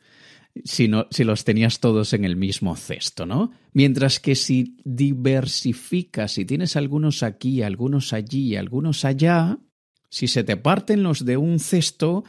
Si, 0.63 0.89
no, 0.89 1.07
si 1.11 1.25
los 1.25 1.45
tenías 1.45 1.81
todos 1.81 2.13
en 2.13 2.27
el 2.27 2.37
mismo 2.37 2.77
cesto, 2.77 3.25
¿no? 3.25 3.51
Mientras 3.73 4.21
que 4.21 4.35
si 4.35 4.77
diversificas, 4.85 6.33
si 6.33 6.45
tienes 6.45 6.77
algunos 6.77 7.23
aquí, 7.23 7.63
algunos 7.63 8.13
allí, 8.13 8.57
algunos 8.57 9.07
allá, 9.07 9.59
si 10.11 10.29
se 10.29 10.45
te 10.45 10.59
parten 10.59 11.03
los 11.03 11.25
de 11.25 11.39
un 11.39 11.61
cesto, 11.61 12.25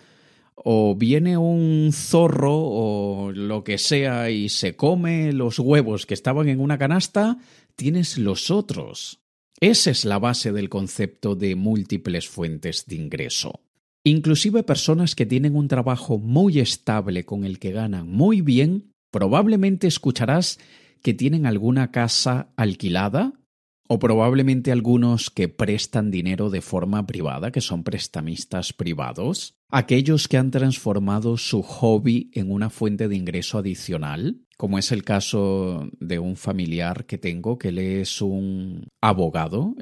o 0.63 0.95
viene 0.95 1.37
un 1.37 1.91
zorro 1.93 2.55
o 2.55 3.31
lo 3.31 3.63
que 3.63 3.77
sea 3.77 4.29
y 4.29 4.49
se 4.49 4.75
come 4.75 5.33
los 5.33 5.59
huevos 5.59 6.05
que 6.05 6.13
estaban 6.13 6.49
en 6.49 6.59
una 6.59 6.77
canasta, 6.77 7.37
tienes 7.75 8.17
los 8.17 8.51
otros. 8.51 9.19
Esa 9.59 9.91
es 9.91 10.05
la 10.05 10.19
base 10.19 10.51
del 10.51 10.69
concepto 10.69 11.35
de 11.35 11.55
múltiples 11.55 12.27
fuentes 12.27 12.85
de 12.85 12.95
ingreso. 12.95 13.61
Inclusive 14.03 14.63
personas 14.63 15.15
que 15.15 15.25
tienen 15.25 15.55
un 15.55 15.67
trabajo 15.67 16.17
muy 16.17 16.59
estable 16.59 17.25
con 17.25 17.43
el 17.43 17.59
que 17.59 17.71
ganan 17.71 18.07
muy 18.07 18.41
bien, 18.41 18.93
probablemente 19.11 19.87
escucharás 19.87 20.59
que 21.01 21.13
tienen 21.13 21.45
alguna 21.45 21.91
casa 21.91 22.53
alquilada 22.55 23.33
o 23.87 23.99
probablemente 23.99 24.71
algunos 24.71 25.29
que 25.29 25.49
prestan 25.49 26.11
dinero 26.11 26.49
de 26.49 26.61
forma 26.61 27.05
privada, 27.05 27.51
que 27.51 27.61
son 27.61 27.83
prestamistas 27.83 28.71
privados, 28.71 29.58
aquellos 29.69 30.27
que 30.27 30.37
han 30.37 30.51
transformado 30.51 31.37
su 31.37 31.61
hobby 31.61 32.31
en 32.33 32.51
una 32.51 32.69
fuente 32.69 33.07
de 33.07 33.15
ingreso 33.15 33.57
adicional, 33.59 34.41
como 34.57 34.77
es 34.77 34.91
el 34.91 35.03
caso 35.03 35.89
de 35.99 36.19
un 36.19 36.35
familiar 36.35 37.05
que 37.05 37.17
tengo, 37.17 37.57
que 37.57 37.69
él 37.69 37.77
es 37.77 38.21
un 38.21 38.87
abogado, 39.01 39.75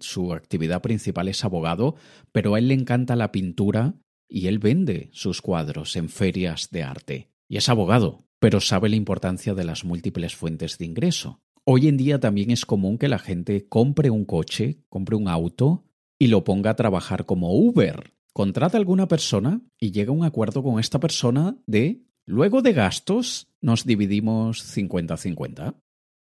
su 0.00 0.32
actividad 0.32 0.82
principal 0.82 1.28
es 1.28 1.44
abogado, 1.44 1.94
pero 2.32 2.54
a 2.54 2.58
él 2.58 2.68
le 2.68 2.74
encanta 2.74 3.14
la 3.14 3.30
pintura 3.30 3.94
y 4.28 4.48
él 4.48 4.58
vende 4.58 5.10
sus 5.12 5.40
cuadros 5.40 5.94
en 5.96 6.08
ferias 6.08 6.70
de 6.72 6.82
arte. 6.82 7.30
Y 7.48 7.58
es 7.58 7.68
abogado, 7.68 8.26
pero 8.40 8.60
sabe 8.60 8.88
la 8.88 8.96
importancia 8.96 9.54
de 9.54 9.64
las 9.64 9.84
múltiples 9.84 10.34
fuentes 10.34 10.78
de 10.78 10.86
ingreso. 10.86 11.40
Hoy 11.64 11.86
en 11.88 11.96
día 11.96 12.18
también 12.18 12.50
es 12.50 12.66
común 12.66 12.98
que 12.98 13.08
la 13.08 13.18
gente 13.18 13.68
compre 13.68 14.10
un 14.10 14.24
coche, 14.24 14.80
compre 14.88 15.16
un 15.16 15.28
auto 15.28 15.84
y 16.18 16.26
lo 16.26 16.42
ponga 16.42 16.70
a 16.70 16.76
trabajar 16.76 17.24
como 17.24 17.54
Uber. 17.54 18.14
Contrata 18.34 18.76
a 18.76 18.80
alguna 18.80 19.08
persona 19.08 19.62
y 19.80 19.92
llega 19.92 20.10
a 20.10 20.14
un 20.14 20.24
acuerdo 20.24 20.62
con 20.62 20.78
esta 20.78 21.00
persona 21.00 21.56
de, 21.66 22.02
luego 22.26 22.60
de 22.60 22.74
gastos, 22.74 23.48
nos 23.62 23.86
dividimos 23.86 24.76
50-50. 24.76 25.76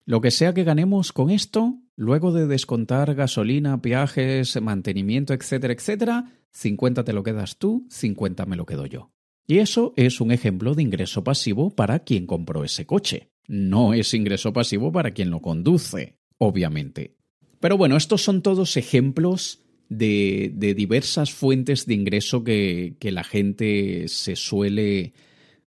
Lo 0.05 0.21
que 0.21 0.31
sea 0.31 0.53
que 0.53 0.65
ganemos 0.65 1.13
con 1.15 1.31
esto, 1.31 1.79
luego 1.97 2.33
de 2.33 2.47
descontar 2.47 3.15
gasolina, 3.15 3.79
viajes, 3.79 4.61
mantenimiento, 4.61 5.33
etcétera, 5.33 5.73
etcétera, 5.73 6.33
50 6.53 7.05
te 7.05 7.15
lo 7.15 7.23
quedas 7.23 7.57
tú, 7.57 7.87
50 7.89 8.45
me 8.45 8.57
lo 8.57 8.67
quedo 8.67 8.85
yo. 8.85 9.13
Y 9.47 9.59
eso 9.61 9.95
es 9.97 10.21
un 10.21 10.33
ejemplo 10.33 10.75
de 10.75 10.83
ingreso 10.83 11.25
pasivo 11.25 11.71
para 11.71 12.01
quien 12.01 12.27
compró 12.27 12.65
ese 12.65 12.85
coche 12.85 13.31
no 13.51 13.95
es 13.95 14.15
ingreso 14.15 14.53
pasivo 14.53 14.93
para 14.93 15.11
quien 15.11 15.31
lo 15.31 15.43
conduce, 15.43 16.17
obviamente. 16.39 17.17
Pero 17.59 17.77
bueno, 17.77 17.97
estos 17.97 18.23
son 18.23 18.43
todos 18.43 18.77
ejemplos 18.77 19.60
de, 19.91 20.75
diversas 20.75 21.33
fuentes 21.33 21.85
de 21.85 21.95
ingreso 21.95 22.43
que, 22.43 22.95
que 22.99 23.11
la 23.11 23.25
gente 23.25 24.09
se 24.09 24.37
suele 24.37 25.13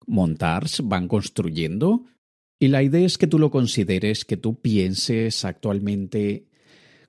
montar, 0.06 0.66
van 0.84 1.08
construyendo. 1.08 2.04
Y 2.60 2.68
la 2.68 2.82
idea 2.82 3.06
es 3.06 3.18
que 3.18 3.26
tú 3.26 3.38
lo 3.38 3.50
consideres, 3.50 4.24
que 4.24 4.36
tú 4.36 4.60
pienses 4.60 5.44
actualmente 5.44 6.46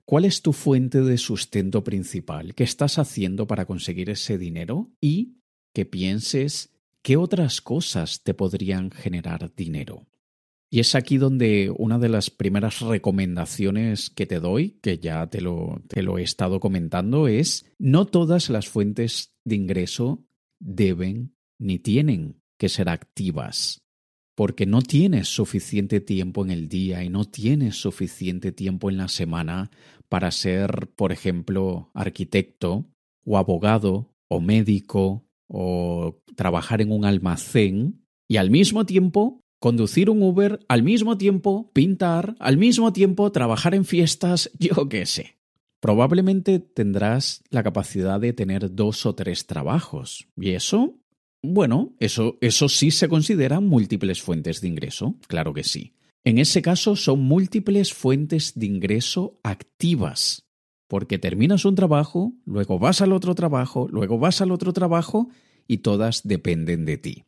cuál 0.05 0.25
es 0.25 0.41
tu 0.41 0.53
fuente 0.53 1.01
de 1.01 1.17
sustento 1.17 1.83
principal, 1.83 2.55
qué 2.55 2.63
estás 2.63 2.97
haciendo 2.97 3.45
para 3.47 3.65
conseguir 3.65 4.09
ese 4.09 4.37
dinero 4.37 4.89
y 5.01 5.35
que 5.73 5.85
pienses 5.85 6.73
qué 7.01 7.17
otras 7.17 7.61
cosas 7.61 8.23
te 8.23 8.33
podrían 8.33 8.91
generar 8.91 9.53
dinero. 9.55 10.07
Y 10.73 10.79
es 10.79 10.95
aquí 10.95 11.17
donde 11.17 11.69
una 11.77 11.99
de 11.99 12.07
las 12.07 12.29
primeras 12.29 12.79
recomendaciones 12.79 14.09
que 14.09 14.25
te 14.25 14.39
doy, 14.39 14.79
que 14.81 14.99
ya 14.99 15.27
te 15.27 15.41
lo, 15.41 15.81
he 15.93 16.23
estado 16.23 16.61
comentando, 16.61 17.27
es 17.27 17.65
no 17.77 18.05
todas 18.05 18.49
las 18.49 18.69
fuentes 18.69 19.35
de 19.43 19.55
ingreso 19.57 20.25
deben 20.59 21.35
ni 21.59 21.77
tienen 21.77 22.41
que 22.57 22.69
ser 22.69 22.87
activas, 22.87 23.81
porque 24.33 24.65
no 24.65 24.81
tienes 24.81 25.27
suficiente 25.27 25.99
tiempo 25.99 26.45
en 26.45 26.51
el 26.51 26.69
día 26.69 27.03
y 27.03 27.09
no 27.09 27.25
tienes 27.25 27.75
suficiente 27.75 28.53
tiempo 28.53 28.89
en 28.89 28.95
la 28.95 29.09
semana 29.09 29.71
para 30.07 30.31
ser, 30.31 30.87
por 30.95 31.11
ejemplo, 31.11 31.91
arquitecto 31.93 32.87
o 33.25 33.37
abogado 33.37 34.15
o 34.29 34.39
médico 34.39 35.27
o 35.47 36.21
trabajar 36.37 36.79
en 36.79 36.93
un 36.93 37.03
almacén 37.03 38.05
y 38.29 38.37
al 38.37 38.49
mismo 38.49 38.85
tiempo 38.85 39.41
conducir 39.61 40.09
un 40.09 40.23
Uber, 40.23 40.59
al 40.67 40.81
mismo 40.81 41.19
tiempo 41.19 41.71
pintar, 41.71 42.35
al 42.39 42.57
mismo 42.57 42.91
tiempo 42.91 43.31
trabajar 43.31 43.75
en 43.75 43.85
fiestas, 43.85 44.49
yo 44.59 44.89
qué 44.89 45.05
sé. 45.05 45.37
Probablemente 45.79 46.59
tendrás 46.59 47.43
la 47.49 47.63
capacidad 47.63 48.19
de 48.19 48.33
tener 48.33 48.73
dos 48.73 49.05
o 49.05 49.15
tres 49.15 49.45
trabajos. 49.45 50.27
¿Y 50.35 50.51
eso? 50.51 50.97
Bueno, 51.43 51.95
eso, 51.99 52.37
eso 52.41 52.69
sí 52.69 52.91
se 52.91 53.07
consideran 53.07 53.67
múltiples 53.67 54.21
fuentes 54.21 54.61
de 54.61 54.67
ingreso, 54.67 55.15
claro 55.27 55.53
que 55.53 55.63
sí. 55.63 55.93
En 56.23 56.37
ese 56.39 56.61
caso 56.61 56.95
son 56.95 57.21
múltiples 57.21 57.93
fuentes 57.93 58.53
de 58.55 58.65
ingreso 58.65 59.39
activas, 59.43 60.47
porque 60.87 61.19
terminas 61.19 61.65
un 61.65 61.75
trabajo, 61.75 62.33
luego 62.45 62.77
vas 62.77 63.01
al 63.01 63.13
otro 63.13 63.33
trabajo, 63.35 63.87
luego 63.91 64.19
vas 64.19 64.41
al 64.41 64.51
otro 64.51 64.73
trabajo 64.73 65.29
y 65.67 65.77
todas 65.77 66.21
dependen 66.23 66.85
de 66.85 66.97
ti 66.97 67.25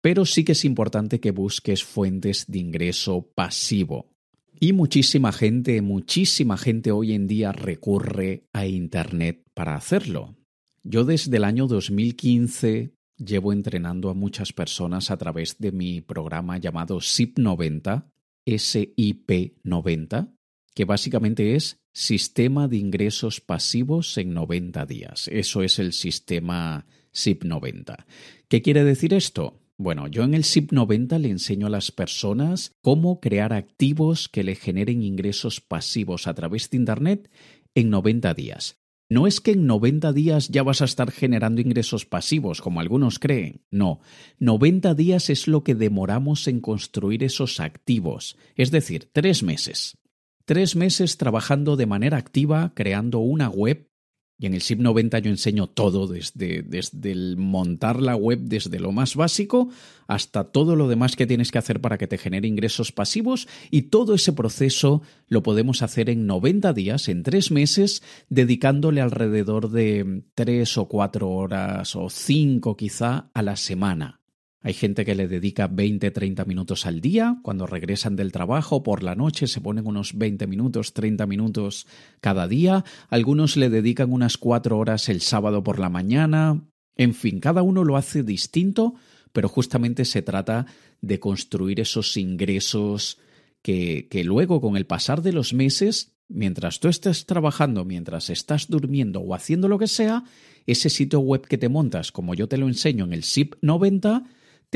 pero 0.00 0.24
sí 0.24 0.44
que 0.44 0.52
es 0.52 0.64
importante 0.64 1.20
que 1.20 1.30
busques 1.30 1.84
fuentes 1.84 2.46
de 2.48 2.58
ingreso 2.58 3.30
pasivo. 3.34 4.10
Y 4.58 4.72
muchísima 4.72 5.32
gente, 5.32 5.82
muchísima 5.82 6.56
gente 6.56 6.90
hoy 6.90 7.12
en 7.12 7.26
día 7.26 7.52
recurre 7.52 8.44
a 8.52 8.66
Internet 8.66 9.44
para 9.52 9.74
hacerlo. 9.74 10.36
Yo 10.82 11.04
desde 11.04 11.36
el 11.36 11.44
año 11.44 11.66
2015 11.66 12.94
llevo 13.18 13.52
entrenando 13.52 14.08
a 14.08 14.14
muchas 14.14 14.52
personas 14.52 15.10
a 15.10 15.16
través 15.16 15.58
de 15.58 15.72
mi 15.72 16.00
programa 16.00 16.58
llamado 16.58 17.00
SIP 17.00 17.38
90, 17.38 18.08
SIP 18.46 19.58
90, 19.64 20.32
que 20.74 20.84
básicamente 20.84 21.54
es 21.54 21.80
Sistema 21.92 22.68
de 22.68 22.76
Ingresos 22.76 23.40
Pasivos 23.40 24.16
en 24.18 24.34
90 24.34 24.86
días. 24.86 25.28
Eso 25.28 25.62
es 25.62 25.78
el 25.78 25.92
sistema 25.92 26.86
SIP 27.10 27.44
90. 27.44 28.06
¿Qué 28.48 28.60
quiere 28.62 28.84
decir 28.84 29.14
esto? 29.14 29.62
Bueno, 29.78 30.08
yo 30.08 30.24
en 30.24 30.32
el 30.32 30.44
SIP 30.44 30.72
90 30.72 31.18
le 31.18 31.28
enseño 31.28 31.66
a 31.66 31.70
las 31.70 31.92
personas 31.92 32.72
cómo 32.82 33.20
crear 33.20 33.52
activos 33.52 34.28
que 34.28 34.42
le 34.42 34.54
generen 34.54 35.02
ingresos 35.02 35.60
pasivos 35.60 36.26
a 36.26 36.34
través 36.34 36.70
de 36.70 36.78
Internet 36.78 37.30
en 37.74 37.90
90 37.90 38.32
días. 38.32 38.78
No 39.08 39.26
es 39.26 39.40
que 39.40 39.52
en 39.52 39.66
90 39.66 40.12
días 40.12 40.48
ya 40.48 40.62
vas 40.62 40.82
a 40.82 40.86
estar 40.86 41.12
generando 41.12 41.60
ingresos 41.60 42.06
pasivos, 42.06 42.60
como 42.60 42.80
algunos 42.80 43.18
creen. 43.18 43.62
No, 43.70 44.00
90 44.40 44.94
días 44.94 45.30
es 45.30 45.46
lo 45.46 45.62
que 45.62 45.74
demoramos 45.74 46.48
en 46.48 46.60
construir 46.60 47.22
esos 47.22 47.60
activos, 47.60 48.36
es 48.56 48.70
decir, 48.70 49.10
tres 49.12 49.42
meses. 49.42 49.98
Tres 50.46 50.74
meses 50.74 51.18
trabajando 51.18 51.76
de 51.76 51.86
manera 51.86 52.16
activa, 52.16 52.72
creando 52.74 53.18
una 53.18 53.48
web 53.48 53.90
y 54.38 54.46
en 54.46 54.54
el 54.54 54.60
SIP 54.60 54.80
90 54.80 55.18
yo 55.20 55.30
enseño 55.30 55.66
todo, 55.66 56.06
desde, 56.06 56.62
desde 56.62 57.10
el 57.10 57.36
montar 57.36 58.00
la 58.00 58.16
web, 58.16 58.40
desde 58.40 58.78
lo 58.78 58.92
más 58.92 59.16
básico 59.16 59.70
hasta 60.06 60.44
todo 60.44 60.76
lo 60.76 60.88
demás 60.88 61.16
que 61.16 61.26
tienes 61.26 61.50
que 61.50 61.58
hacer 61.58 61.80
para 61.80 61.98
que 61.98 62.06
te 62.06 62.18
genere 62.18 62.46
ingresos 62.46 62.92
pasivos 62.92 63.48
y 63.70 63.82
todo 63.82 64.14
ese 64.14 64.32
proceso 64.32 65.02
lo 65.28 65.42
podemos 65.42 65.82
hacer 65.82 66.10
en 66.10 66.26
90 66.26 66.72
días, 66.74 67.08
en 67.08 67.22
tres 67.22 67.50
meses, 67.50 68.02
dedicándole 68.28 69.00
alrededor 69.00 69.70
de 69.70 70.22
tres 70.34 70.76
o 70.78 70.86
cuatro 70.86 71.30
horas 71.30 71.96
o 71.96 72.10
cinco 72.10 72.76
quizá 72.76 73.30
a 73.32 73.42
la 73.42 73.56
semana. 73.56 74.20
Hay 74.66 74.74
gente 74.74 75.04
que 75.04 75.14
le 75.14 75.28
dedica 75.28 75.68
20, 75.68 76.10
30 76.10 76.44
minutos 76.44 76.86
al 76.86 77.00
día, 77.00 77.38
cuando 77.44 77.68
regresan 77.68 78.16
del 78.16 78.32
trabajo 78.32 78.82
por 78.82 79.04
la 79.04 79.14
noche 79.14 79.46
se 79.46 79.60
ponen 79.60 79.86
unos 79.86 80.18
20 80.18 80.48
minutos, 80.48 80.92
30 80.92 81.24
minutos 81.24 81.86
cada 82.20 82.48
día, 82.48 82.84
algunos 83.08 83.56
le 83.56 83.70
dedican 83.70 84.12
unas 84.12 84.36
4 84.36 84.76
horas 84.76 85.08
el 85.08 85.20
sábado 85.20 85.62
por 85.62 85.78
la 85.78 85.88
mañana, 85.88 86.64
en 86.96 87.14
fin, 87.14 87.38
cada 87.38 87.62
uno 87.62 87.84
lo 87.84 87.96
hace 87.96 88.24
distinto, 88.24 88.94
pero 89.32 89.48
justamente 89.48 90.04
se 90.04 90.22
trata 90.22 90.66
de 91.00 91.20
construir 91.20 91.78
esos 91.78 92.16
ingresos 92.16 93.18
que, 93.62 94.08
que 94.10 94.24
luego 94.24 94.60
con 94.60 94.76
el 94.76 94.84
pasar 94.84 95.22
de 95.22 95.32
los 95.32 95.54
meses, 95.54 96.16
mientras 96.26 96.80
tú 96.80 96.88
estés 96.88 97.24
trabajando, 97.24 97.84
mientras 97.84 98.30
estás 98.30 98.66
durmiendo 98.66 99.20
o 99.20 99.32
haciendo 99.32 99.68
lo 99.68 99.78
que 99.78 99.86
sea, 99.86 100.24
ese 100.66 100.90
sitio 100.90 101.20
web 101.20 101.46
que 101.46 101.56
te 101.56 101.68
montas, 101.68 102.10
como 102.10 102.34
yo 102.34 102.48
te 102.48 102.56
lo 102.56 102.66
enseño 102.66 103.04
en 103.04 103.12
el 103.12 103.22
SIP 103.22 103.54
90, 103.62 104.24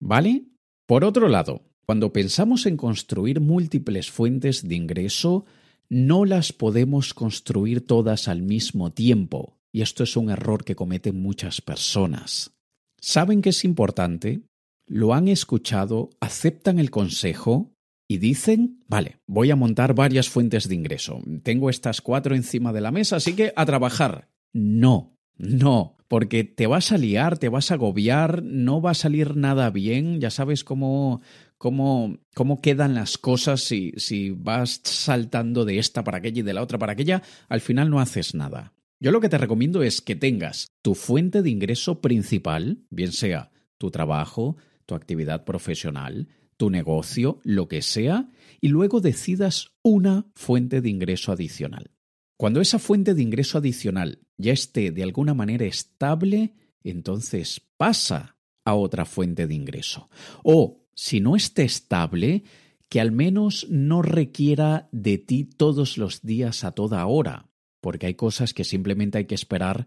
¿Vale? 0.00 0.46
Por 0.84 1.04
otro 1.04 1.28
lado, 1.28 1.62
cuando 1.86 2.12
pensamos 2.12 2.66
en 2.66 2.76
construir 2.76 3.40
múltiples 3.40 4.10
fuentes 4.10 4.66
de 4.66 4.74
ingreso, 4.74 5.44
no 5.88 6.24
las 6.24 6.52
podemos 6.52 7.14
construir 7.14 7.86
todas 7.86 8.28
al 8.28 8.42
mismo 8.42 8.92
tiempo, 8.92 9.58
y 9.72 9.82
esto 9.82 10.04
es 10.04 10.16
un 10.16 10.30
error 10.30 10.64
que 10.64 10.76
cometen 10.76 11.20
muchas 11.20 11.60
personas. 11.60 12.52
Saben 13.00 13.42
que 13.42 13.50
es 13.50 13.64
importante, 13.64 14.42
lo 14.86 15.14
han 15.14 15.28
escuchado, 15.28 16.10
aceptan 16.20 16.78
el 16.78 16.90
consejo 16.90 17.74
y 18.08 18.18
dicen, 18.18 18.82
vale, 18.86 19.18
voy 19.26 19.50
a 19.50 19.56
montar 19.56 19.94
varias 19.94 20.28
fuentes 20.28 20.68
de 20.68 20.74
ingreso. 20.74 21.20
Tengo 21.42 21.70
estas 21.70 22.00
cuatro 22.00 22.34
encima 22.34 22.72
de 22.72 22.80
la 22.80 22.92
mesa, 22.92 23.16
así 23.16 23.34
que 23.34 23.52
a 23.56 23.66
trabajar. 23.66 24.28
No, 24.52 25.16
no, 25.36 25.96
porque 26.06 26.44
te 26.44 26.66
vas 26.66 26.92
a 26.92 26.98
liar, 26.98 27.38
te 27.38 27.48
vas 27.48 27.70
a 27.70 27.74
agobiar, 27.74 28.42
no 28.42 28.80
va 28.80 28.92
a 28.92 28.94
salir 28.94 29.36
nada 29.36 29.70
bien, 29.70 30.20
ya 30.20 30.30
sabes 30.30 30.62
cómo, 30.62 31.22
cómo, 31.58 32.18
cómo 32.34 32.60
quedan 32.60 32.94
las 32.94 33.18
cosas 33.18 33.62
si, 33.62 33.92
si 33.96 34.30
vas 34.30 34.80
saltando 34.84 35.64
de 35.64 35.78
esta 35.78 36.04
para 36.04 36.18
aquella 36.18 36.40
y 36.40 36.42
de 36.42 36.54
la 36.54 36.62
otra 36.62 36.78
para 36.78 36.92
aquella, 36.92 37.22
al 37.48 37.60
final 37.60 37.90
no 37.90 38.00
haces 38.00 38.34
nada. 38.34 38.72
Yo 39.00 39.10
lo 39.10 39.20
que 39.20 39.28
te 39.28 39.38
recomiendo 39.38 39.82
es 39.82 40.00
que 40.00 40.16
tengas 40.16 40.68
tu 40.82 40.94
fuente 40.94 41.42
de 41.42 41.50
ingreso 41.50 42.00
principal, 42.00 42.78
bien 42.90 43.12
sea 43.12 43.50
tu 43.78 43.90
trabajo, 43.90 44.56
tu 44.86 44.94
actividad 44.94 45.44
profesional, 45.44 46.28
tu 46.56 46.70
negocio, 46.70 47.40
lo 47.42 47.68
que 47.68 47.82
sea, 47.82 48.30
y 48.60 48.68
luego 48.68 49.00
decidas 49.00 49.72
una 49.82 50.26
fuente 50.34 50.80
de 50.80 50.88
ingreso 50.88 51.32
adicional. 51.32 51.90
Cuando 52.36 52.60
esa 52.60 52.78
fuente 52.78 53.14
de 53.14 53.22
ingreso 53.22 53.58
adicional 53.58 54.20
ya 54.36 54.52
esté 54.52 54.90
de 54.90 55.02
alguna 55.02 55.34
manera 55.34 55.64
estable, 55.64 56.54
entonces 56.82 57.60
pasa 57.76 58.36
a 58.64 58.74
otra 58.74 59.04
fuente 59.04 59.46
de 59.46 59.54
ingreso. 59.54 60.08
O 60.42 60.83
si 60.94 61.20
no 61.20 61.36
esté 61.36 61.64
estable, 61.64 62.44
que 62.88 63.00
al 63.00 63.12
menos 63.12 63.66
no 63.70 64.02
requiera 64.02 64.88
de 64.92 65.18
ti 65.18 65.44
todos 65.44 65.98
los 65.98 66.22
días 66.22 66.64
a 66.64 66.72
toda 66.72 67.04
hora, 67.06 67.50
porque 67.80 68.06
hay 68.06 68.14
cosas 68.14 68.54
que 68.54 68.64
simplemente 68.64 69.18
hay 69.18 69.24
que 69.24 69.34
esperar 69.34 69.86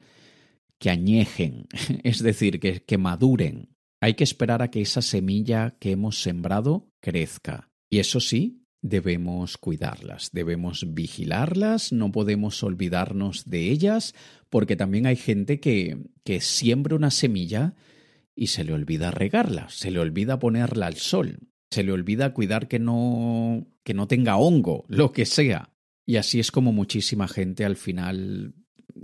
que 0.80 0.90
añejen, 0.90 1.68
es 2.04 2.22
decir, 2.22 2.60
que, 2.60 2.84
que 2.84 2.98
maduren. 2.98 3.70
Hay 4.00 4.14
que 4.14 4.24
esperar 4.24 4.62
a 4.62 4.70
que 4.70 4.82
esa 4.82 5.02
semilla 5.02 5.76
que 5.80 5.92
hemos 5.92 6.22
sembrado 6.22 6.92
crezca. 7.00 7.72
Y 7.90 8.00
eso 8.00 8.20
sí, 8.20 8.68
debemos 8.82 9.58
cuidarlas, 9.58 10.30
debemos 10.34 10.94
vigilarlas, 10.94 11.92
no 11.92 12.12
podemos 12.12 12.62
olvidarnos 12.64 13.50
de 13.50 13.72
ellas, 13.72 14.14
porque 14.50 14.76
también 14.76 15.08
hay 15.08 15.16
gente 15.16 15.60
que, 15.60 15.98
que 16.24 16.42
siembra 16.42 16.96
una 16.96 17.12
semilla 17.12 17.76
y 18.38 18.48
se 18.48 18.64
le 18.64 18.72
olvida 18.72 19.10
regarla, 19.10 19.68
se 19.70 19.90
le 19.90 20.00
olvida 20.00 20.38
ponerla 20.38 20.86
al 20.86 20.96
sol, 20.96 21.40
se 21.72 21.84
le 21.84 21.92
olvida 21.92 22.34
cuidar 22.34 22.68
que 22.68 22.78
no 22.78 23.68
que 23.84 23.96
no 23.96 24.08
tenga 24.08 24.38
hongo, 24.38 24.86
lo 24.88 25.12
que 25.12 25.26
sea. 25.26 25.74
Y 26.06 26.18
así 26.18 26.40
es 26.40 26.52
como 26.52 26.72
muchísima 26.72 27.28
gente 27.28 27.66
al 27.66 27.76
final 27.78 28.54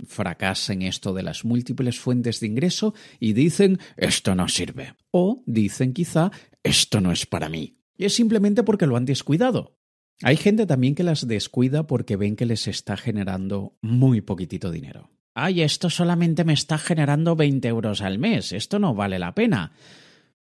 fracasa 0.06 0.72
en 0.72 0.82
esto 0.82 1.12
de 1.12 1.22
las 1.22 1.44
múltiples 1.44 1.98
fuentes 1.98 2.40
de 2.40 2.46
ingreso 2.46 2.94
y 3.18 3.32
dicen 3.32 3.80
esto 3.96 4.34
no 4.34 4.48
sirve. 4.48 4.94
O 5.10 5.42
dicen 5.46 5.92
quizá 5.92 6.30
esto 6.62 7.00
no 7.00 7.10
es 7.10 7.26
para 7.26 7.48
mí. 7.48 7.78
Y 7.96 8.04
es 8.04 8.14
simplemente 8.14 8.62
porque 8.62 8.86
lo 8.86 8.96
han 8.96 9.04
descuidado. 9.04 9.76
Hay 10.22 10.36
gente 10.36 10.64
también 10.66 10.94
que 10.94 11.02
las 11.02 11.26
descuida 11.26 11.86
porque 11.88 12.16
ven 12.16 12.36
que 12.36 12.46
les 12.46 12.68
está 12.68 12.96
generando 12.96 13.76
muy 13.82 14.20
poquitito 14.20 14.70
dinero 14.70 15.13
ay, 15.34 15.62
esto 15.62 15.90
solamente 15.90 16.44
me 16.44 16.52
está 16.52 16.78
generando 16.78 17.36
20 17.36 17.68
euros 17.68 18.00
al 18.00 18.18
mes, 18.18 18.52
esto 18.52 18.78
no 18.78 18.94
vale 18.94 19.18
la 19.18 19.34
pena. 19.34 19.72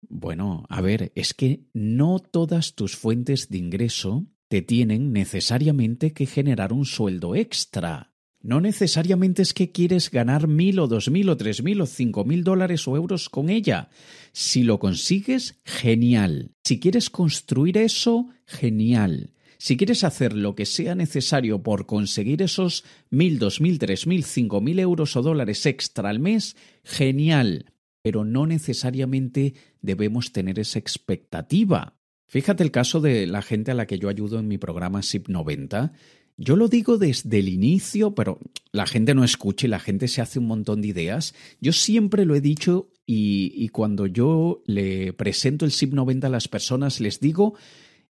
Bueno, 0.07 0.65
a 0.69 0.81
ver, 0.81 1.11
es 1.15 1.33
que 1.33 1.65
no 1.73 2.19
todas 2.19 2.75
tus 2.75 2.95
fuentes 2.95 3.49
de 3.49 3.57
ingreso 3.57 4.27
te 4.47 4.61
tienen 4.61 5.11
necesariamente 5.11 6.13
que 6.13 6.25
generar 6.25 6.71
un 6.71 6.85
sueldo 6.85 7.35
extra. 7.35 8.13
No 8.41 8.61
necesariamente 8.61 9.41
es 9.41 9.53
que 9.53 9.71
quieres 9.71 10.11
ganar 10.11 10.47
mil 10.47 10.79
o 10.79 10.87
dos 10.87 11.09
mil 11.09 11.29
o 11.29 11.35
tres 11.35 11.63
mil 11.63 11.81
o 11.81 11.85
cinco 11.85 12.23
mil 12.23 12.43
dólares 12.43 12.87
o 12.87 12.95
euros 12.95 13.29
con 13.29 13.49
ella. 13.49 13.89
Si 14.31 14.63
lo 14.63 14.79
consigues, 14.79 15.59
genial. 15.65 16.51
Si 16.63 16.79
quieres 16.79 17.09
construir 17.09 17.77
eso, 17.77 18.29
genial. 18.45 19.33
Si 19.57 19.75
quieres 19.75 20.03
hacer 20.03 20.33
lo 20.33 20.55
que 20.55 20.65
sea 20.65 20.95
necesario 20.95 21.63
por 21.63 21.85
conseguir 21.85 22.41
esos 22.41 22.83
mil, 23.09 23.39
dos 23.39 23.59
mil, 23.59 23.79
tres 23.79 24.05
mil, 24.05 24.23
cinco 24.23 24.61
mil 24.61 24.79
euros 24.79 25.15
o 25.15 25.21
dólares 25.21 25.65
extra 25.65 26.09
al 26.09 26.19
mes, 26.19 26.55
genial. 26.83 27.73
Pero 28.03 28.23
no 28.23 28.45
necesariamente 28.45 29.55
debemos 29.81 30.31
tener 30.31 30.59
esa 30.59 30.79
expectativa. 30.79 31.97
Fíjate 32.27 32.63
el 32.63 32.71
caso 32.71 32.99
de 32.99 33.25
la 33.25 33.41
gente 33.41 33.71
a 33.71 33.73
la 33.73 33.87
que 33.87 33.99
yo 33.99 34.09
ayudo 34.09 34.39
en 34.39 34.47
mi 34.47 34.57
programa 34.57 35.01
SIP 35.01 35.29
90. 35.29 35.93
Yo 36.39 36.55
lo 36.55 36.67
digo 36.67 36.99
desde 36.99 37.39
el 37.39 37.49
inicio, 37.49 38.13
pero 38.13 38.39
la 38.71 38.85
gente 38.85 39.15
no 39.15 39.23
escucha 39.23 39.65
y 39.65 39.69
la 39.69 39.79
gente 39.79 40.07
se 40.07 40.21
hace 40.21 40.37
un 40.37 40.45
montón 40.45 40.81
de 40.81 40.89
ideas. 40.89 41.33
Yo 41.61 41.73
siempre 41.73 42.25
lo 42.25 42.35
he 42.35 42.41
dicho 42.41 42.91
y, 43.07 43.53
y 43.55 43.69
cuando 43.69 44.05
yo 44.05 44.61
le 44.67 45.13
presento 45.13 45.65
el 45.65 45.71
SIP 45.71 45.93
90 45.93 46.27
a 46.27 46.29
las 46.29 46.47
personas 46.47 46.99
les 46.99 47.19
digo, 47.19 47.55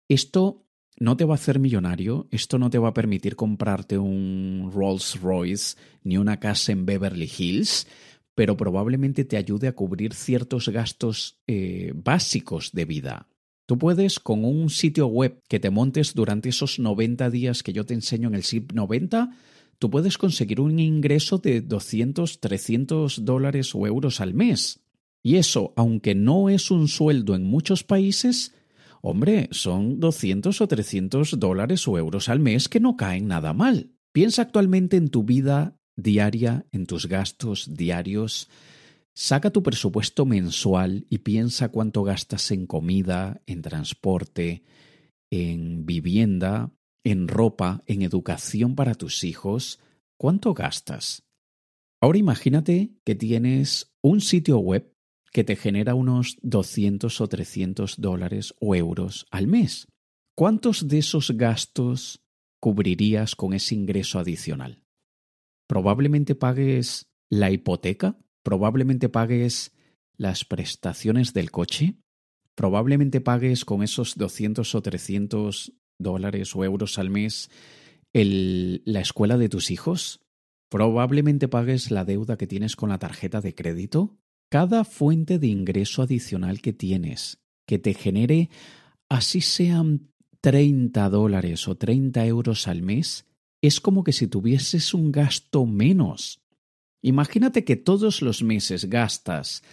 esto 0.07 0.67
no 0.99 1.17
te 1.17 1.25
va 1.25 1.33
a 1.33 1.35
hacer 1.35 1.59
millonario, 1.59 2.27
esto 2.31 2.59
no 2.59 2.69
te 2.69 2.77
va 2.77 2.89
a 2.89 2.93
permitir 2.93 3.35
comprarte 3.35 3.97
un 3.97 4.71
Rolls 4.73 5.19
Royce 5.21 5.77
ni 6.03 6.17
una 6.17 6.39
casa 6.39 6.71
en 6.71 6.85
Beverly 6.85 7.29
Hills, 7.37 7.87
pero 8.35 8.57
probablemente 8.57 9.25
te 9.25 9.37
ayude 9.37 9.67
a 9.67 9.73
cubrir 9.73 10.13
ciertos 10.13 10.69
gastos 10.69 11.39
eh, 11.47 11.91
básicos 11.95 12.71
de 12.71 12.85
vida. 12.85 13.27
Tú 13.65 13.77
puedes 13.77 14.19
con 14.19 14.43
un 14.43 14.69
sitio 14.69 15.07
web 15.07 15.41
que 15.47 15.59
te 15.59 15.69
montes 15.69 16.13
durante 16.13 16.49
esos 16.49 16.79
90 16.79 17.29
días 17.29 17.63
que 17.63 17.73
yo 17.73 17.85
te 17.85 17.93
enseño 17.93 18.27
en 18.27 18.35
el 18.35 18.43
SIP 18.43 18.73
90, 18.73 19.31
tú 19.79 19.89
puedes 19.89 20.17
conseguir 20.17 20.59
un 20.59 20.79
ingreso 20.79 21.37
de 21.37 21.61
200, 21.61 22.39
300 22.39 23.23
dólares 23.23 23.73
o 23.73 23.87
euros 23.87 24.21
al 24.21 24.33
mes. 24.33 24.81
Y 25.23 25.35
eso, 25.35 25.73
aunque 25.75 26.15
no 26.15 26.49
es 26.49 26.71
un 26.71 26.87
sueldo 26.87 27.35
en 27.35 27.43
muchos 27.43 27.83
países, 27.83 28.53
hombre, 29.01 29.49
son 29.51 29.99
200 29.99 30.61
o 30.61 30.67
300 30.67 31.39
dólares 31.39 31.87
o 31.87 31.97
euros 31.97 32.29
al 32.29 32.39
mes 32.39 32.69
que 32.69 32.79
no 32.79 32.95
caen 32.95 33.27
nada 33.27 33.53
mal. 33.53 33.91
Piensa 34.13 34.43
actualmente 34.43 34.97
en 34.97 35.09
tu 35.09 35.23
vida 35.23 35.77
diaria, 35.95 36.65
en 36.71 36.85
tus 36.85 37.07
gastos 37.07 37.73
diarios. 37.75 38.49
Saca 39.13 39.49
tu 39.49 39.61
presupuesto 39.63 40.25
mensual 40.25 41.05
y 41.09 41.19
piensa 41.19 41.69
cuánto 41.69 42.03
gastas 42.03 42.51
en 42.51 42.65
comida, 42.65 43.41
en 43.45 43.61
transporte, 43.61 44.63
en 45.29 45.85
vivienda, 45.85 46.71
en 47.03 47.27
ropa, 47.27 47.83
en 47.87 48.01
educación 48.01 48.75
para 48.75 48.95
tus 48.95 49.23
hijos. 49.23 49.79
¿Cuánto 50.17 50.53
gastas? 50.53 51.23
Ahora 52.01 52.17
imagínate 52.17 52.91
que 53.05 53.15
tienes 53.15 53.93
un 54.01 54.21
sitio 54.21 54.59
web 54.59 54.90
que 55.31 55.43
te 55.43 55.55
genera 55.55 55.95
unos 55.95 56.37
200 56.41 57.21
o 57.21 57.27
300 57.27 57.99
dólares 57.99 58.53
o 58.59 58.75
euros 58.75 59.25
al 59.31 59.47
mes. 59.47 59.87
¿Cuántos 60.35 60.87
de 60.87 60.99
esos 60.99 61.31
gastos 61.31 62.23
cubrirías 62.59 63.35
con 63.35 63.53
ese 63.53 63.75
ingreso 63.75 64.19
adicional? 64.19 64.83
Probablemente 65.67 66.35
pagues 66.35 67.09
la 67.29 67.49
hipoteca, 67.51 68.17
probablemente 68.43 69.09
pagues 69.09 69.71
las 70.17 70.43
prestaciones 70.43 71.33
del 71.33 71.49
coche, 71.49 71.95
probablemente 72.55 73.21
pagues 73.21 73.65
con 73.65 73.83
esos 73.83 74.15
200 74.17 74.75
o 74.75 74.81
300 74.81 75.73
dólares 75.97 76.55
o 76.55 76.65
euros 76.65 76.99
al 76.99 77.09
mes 77.09 77.49
la 78.13 78.99
escuela 78.99 79.37
de 79.37 79.47
tus 79.47 79.71
hijos, 79.71 80.19
probablemente 80.69 81.47
pagues 81.47 81.91
la 81.91 82.03
deuda 82.03 82.37
que 82.37 82.47
tienes 82.47 82.75
con 82.75 82.89
la 82.89 82.99
tarjeta 82.99 83.39
de 83.39 83.55
crédito, 83.55 84.19
cada 84.51 84.83
fuente 84.83 85.39
de 85.39 85.47
ingreso 85.47 86.01
adicional 86.01 86.59
que 86.59 86.73
tienes, 86.73 87.39
que 87.65 87.79
te 87.79 87.93
genere, 87.93 88.49
así 89.07 89.39
sean 89.39 90.11
30 90.41 91.09
dólares 91.09 91.69
o 91.69 91.75
30 91.77 92.25
euros 92.25 92.67
al 92.67 92.81
mes, 92.81 93.25
es 93.61 93.79
como 93.79 94.03
que 94.03 94.11
si 94.11 94.27
tuvieses 94.27 94.93
un 94.93 95.13
gasto 95.13 95.65
menos. 95.65 96.41
Imagínate 97.01 97.63
que 97.63 97.77
todos 97.77 98.21
los 98.21 98.43
meses 98.43 98.89
gastas 98.89 99.63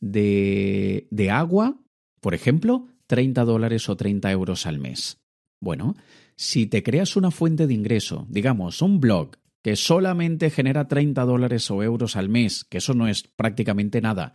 de, 0.00 1.06
de 1.12 1.30
agua, 1.30 1.80
por 2.20 2.34
ejemplo, 2.34 2.88
30 3.06 3.44
dólares 3.44 3.88
o 3.88 3.96
30 3.96 4.32
euros 4.32 4.66
al 4.66 4.80
mes. 4.80 5.22
Bueno, 5.60 5.94
si 6.34 6.66
te 6.66 6.82
creas 6.82 7.14
una 7.14 7.30
fuente 7.30 7.68
de 7.68 7.74
ingreso, 7.74 8.26
digamos, 8.28 8.82
un 8.82 8.98
blog 8.98 9.36
que 9.64 9.76
solamente 9.76 10.50
genera 10.50 10.88
30 10.88 11.24
dólares 11.24 11.70
o 11.70 11.82
euros 11.82 12.16
al 12.16 12.28
mes, 12.28 12.64
que 12.64 12.78
eso 12.78 12.92
no 12.92 13.08
es 13.08 13.22
prácticamente 13.22 14.02
nada, 14.02 14.34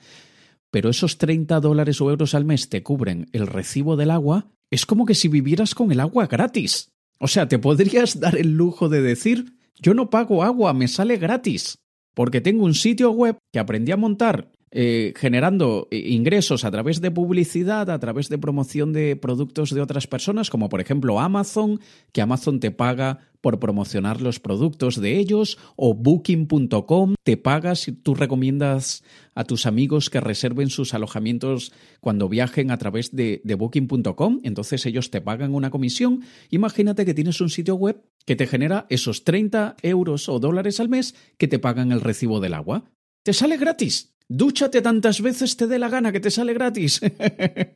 pero 0.72 0.89
esos 0.89 1.20
30 1.20 1.60
dólares 1.60 2.02
o 2.02 2.10
euros 2.10 2.34
al 2.34 2.46
mes 2.46 2.68
te 2.68 2.82
cubren 2.82 3.30
el 3.32 3.46
recibo 3.46 3.96
del 3.96 4.10
agua, 4.10 4.50
es 4.72 4.88
como 4.88 5.06
que 5.06 5.13
si 5.13 5.28
vivieras 5.28 5.76
con 5.76 5.92
el 5.92 6.00
agua 6.00 6.26
gratis. 6.26 6.89
O 7.20 7.28
sea, 7.28 7.48
te 7.48 7.60
podrías 7.60 8.20
dar 8.20 8.38
el 8.38 8.54
lujo 8.54 8.89
de 8.89 9.04
decir, 9.04 9.54
yo 9.76 9.94
no 9.94 10.10
pago 10.10 10.44
agua, 10.44 10.74
me 10.74 10.88
sale 10.88 11.18
gratis, 11.18 11.78
porque 12.15 12.42
tengo 12.42 12.65
un 12.65 12.74
sitio 12.74 13.12
web 13.12 13.38
que 13.54 13.60
aprendí 13.60 13.92
a 13.92 13.98
montar 13.98 14.52
eh, 14.71 15.13
generando 15.15 15.88
eh, 15.89 15.97
ingresos 16.10 16.63
a 16.63 16.71
través 16.71 17.01
de 17.01 17.10
publicidad, 17.10 17.89
a 17.89 17.99
través 17.99 18.29
de 18.29 18.38
promoción 18.38 18.93
de 18.93 19.15
productos 19.15 19.71
de 19.71 19.82
otras 19.82 20.05
personas, 20.05 20.49
como 20.49 20.69
por 20.69 20.79
ejemplo 20.79 21.19
Amazon, 21.19 21.79
que 22.12 22.21
Amazon 22.21 22.60
te 22.60 22.69
paga 22.69 23.19
por 23.41 23.60
promocionar 23.60 24.21
los 24.21 24.39
productos 24.39 24.99
de 25.01 25.17
ellos, 25.17 25.58
o 25.75 25.93
booking.com 25.93 27.15
te 27.23 27.38
paga 27.38 27.73
si 27.75 27.93
tú 27.93 28.13
recomiendas 28.13 29.03
a 29.34 29.43
tus 29.43 29.65
amigos 29.65 30.10
que 30.10 30.19
reserven 30.19 30.69
sus 30.69 30.93
alojamientos 30.93 31.71
cuando 31.99 32.29
viajen 32.29 32.69
a 32.69 32.77
través 32.77 33.15
de, 33.15 33.41
de 33.43 33.55
booking.com, 33.55 34.39
entonces 34.43 34.86
ellos 34.86 35.10
te 35.10 35.21
pagan 35.21 35.55
una 35.55 35.71
comisión. 35.71 36.21
Imagínate 36.51 37.05
que 37.05 37.13
tienes 37.13 37.41
un 37.41 37.49
sitio 37.49 37.75
web 37.75 38.03
que 38.25 38.36
te 38.36 38.45
genera 38.45 38.86
esos 38.89 39.23
30 39.23 39.77
euros 39.82 40.29
o 40.29 40.39
dólares 40.39 40.79
al 40.79 40.89
mes 40.89 41.15
que 41.38 41.47
te 41.47 41.58
pagan 41.58 41.91
el 41.91 42.01
recibo 42.01 42.39
del 42.39 42.53
agua. 42.53 42.84
Te 43.23 43.34
sale 43.34 43.58
gratis. 43.58 44.13
Dúchate 44.30 44.84
tantas 44.84 45.22
veces 45.22 45.58
te 45.58 45.65
dé 45.65 45.80
la 45.80 45.89
gana 45.89 46.12
que 46.12 46.20
te 46.20 46.30
sale 46.30 46.54
gratis. 46.54 47.02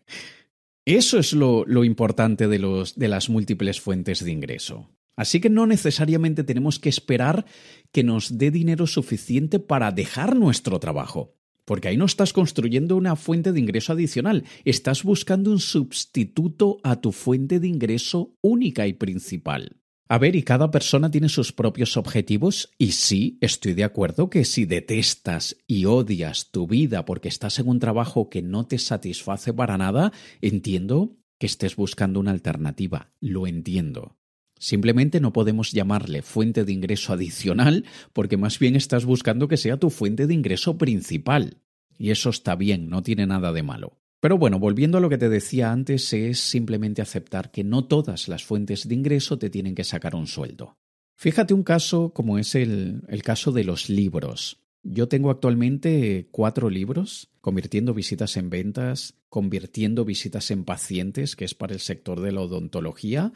Eso 0.85 1.17
es 1.17 1.33
lo, 1.33 1.83
importante 1.83 2.47
de, 2.47 2.85
de 2.95 3.07
las 3.07 3.29
múltiples 3.29 3.81
fuentes 3.81 4.23
de 4.23 4.31
ingreso. 4.31 4.89
Así 5.15 5.39
que 5.39 5.49
no 5.49 5.65
necesariamente 5.65 6.43
tenemos 6.43 6.77
que 6.79 6.89
esperar 6.89 7.45
que 7.91 8.03
nos 8.03 8.37
dé 8.37 8.51
dinero 8.51 8.85
suficiente 8.85 9.59
para 9.59 9.91
dejar 9.91 10.35
nuestro 10.35 10.79
trabajo. 10.79 11.35
Porque 11.65 11.87
ahí 11.87 11.97
no 11.97 12.05
estás 12.05 12.33
construyendo 12.33 12.97
una 12.97 13.15
fuente 13.15 13.51
de 13.51 13.59
ingreso 13.59 13.93
adicional, 13.93 14.43
estás 14.65 15.03
buscando 15.03 15.49
un 15.49 15.59
sustituto 15.59 16.77
a 16.83 16.99
tu 16.99 17.11
fuente 17.11 17.59
de 17.59 17.67
ingreso 17.67 18.35
única 18.41 18.85
y 18.85 18.93
principal. 18.93 19.82
A 20.09 20.17
ver, 20.17 20.35
y 20.35 20.43
cada 20.43 20.69
persona 20.69 21.09
tiene 21.09 21.29
sus 21.29 21.53
propios 21.53 21.95
objetivos 21.95 22.71
y 22.77 22.91
sí, 22.91 23.37
estoy 23.41 23.73
de 23.73 23.85
acuerdo 23.85 24.29
que 24.29 24.43
si 24.43 24.65
detestas 24.65 25.57
y 25.65 25.85
odias 25.85 26.51
tu 26.51 26.67
vida 26.67 27.05
porque 27.05 27.29
estás 27.29 27.57
en 27.59 27.69
un 27.69 27.79
trabajo 27.79 28.29
que 28.29 28.41
no 28.41 28.67
te 28.67 28.77
satisface 28.77 29.53
para 29.53 29.77
nada, 29.77 30.11
entiendo 30.41 31.15
que 31.39 31.47
estés 31.47 31.77
buscando 31.77 32.19
una 32.19 32.31
alternativa, 32.31 33.13
lo 33.21 33.47
entiendo. 33.47 34.17
Simplemente 34.59 35.19
no 35.19 35.33
podemos 35.33 35.71
llamarle 35.71 36.21
fuente 36.21 36.63
de 36.63 36.73
ingreso 36.73 37.13
adicional 37.13 37.85
porque 38.11 38.37
más 38.37 38.59
bien 38.59 38.75
estás 38.75 39.05
buscando 39.05 39.47
que 39.47 39.57
sea 39.57 39.77
tu 39.77 39.89
fuente 39.89 40.27
de 40.27 40.33
ingreso 40.33 40.77
principal. 40.77 41.61
Y 41.97 42.11
eso 42.11 42.29
está 42.29 42.55
bien, 42.55 42.89
no 42.89 43.03
tiene 43.03 43.25
nada 43.25 43.51
de 43.51 43.63
malo. 43.63 44.02
Pero 44.23 44.37
bueno, 44.37 44.57
volviendo 44.57 44.97
a 44.97 45.01
lo 45.01 45.09
que 45.09 45.17
te 45.17 45.27
decía 45.27 45.73
antes, 45.73 46.13
es 46.13 46.39
simplemente 46.39 47.01
aceptar 47.01 47.51
que 47.51 47.65
no 47.65 47.83
todas 47.83 48.29
las 48.29 48.45
fuentes 48.45 48.87
de 48.87 48.95
ingreso 48.95 49.37
te 49.37 49.49
tienen 49.49 49.75
que 49.75 49.83
sacar 49.83 50.15
un 50.15 50.27
sueldo. 50.27 50.77
Fíjate 51.17 51.53
un 51.53 51.63
caso 51.63 52.13
como 52.13 52.39
es 52.39 52.55
el, 52.55 53.01
el 53.09 53.21
caso 53.21 53.51
de 53.51 53.65
los 53.65 53.89
libros. 53.89 54.61
Yo 54.81 55.09
tengo 55.09 55.29
actualmente 55.29 56.29
cuatro 56.31 56.69
libros, 56.69 57.31
convirtiendo 57.41 57.93
visitas 57.93 58.37
en 58.37 58.49
ventas, 58.49 59.15
convirtiendo 59.27 60.05
visitas 60.05 60.51
en 60.51 60.63
pacientes, 60.63 61.35
que 61.35 61.43
es 61.43 61.53
para 61.53 61.73
el 61.73 61.81
sector 61.81 62.21
de 62.21 62.31
la 62.31 62.39
odontología, 62.39 63.33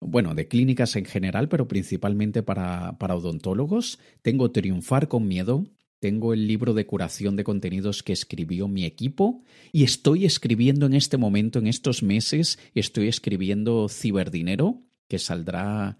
bueno, 0.00 0.34
de 0.34 0.48
clínicas 0.48 0.96
en 0.96 1.06
general, 1.06 1.48
pero 1.48 1.66
principalmente 1.66 2.42
para, 2.42 2.98
para 2.98 3.16
odontólogos. 3.16 3.98
Tengo 4.20 4.50
Triunfar 4.50 5.08
con 5.08 5.26
Miedo, 5.26 5.64
tengo 6.00 6.32
el 6.32 6.46
libro 6.46 6.74
de 6.74 6.86
curación 6.86 7.36
de 7.36 7.44
contenidos 7.44 8.02
que 8.02 8.12
escribió 8.12 8.68
mi 8.68 8.84
equipo 8.84 9.42
y 9.72 9.84
estoy 9.84 10.24
escribiendo 10.24 10.86
en 10.86 10.94
este 10.94 11.16
momento, 11.16 11.58
en 11.58 11.66
estos 11.66 12.02
meses, 12.02 12.58
estoy 12.74 13.08
escribiendo 13.08 13.88
Ciberdinero, 13.88 14.82
que 15.08 15.18
saldrá 15.18 15.98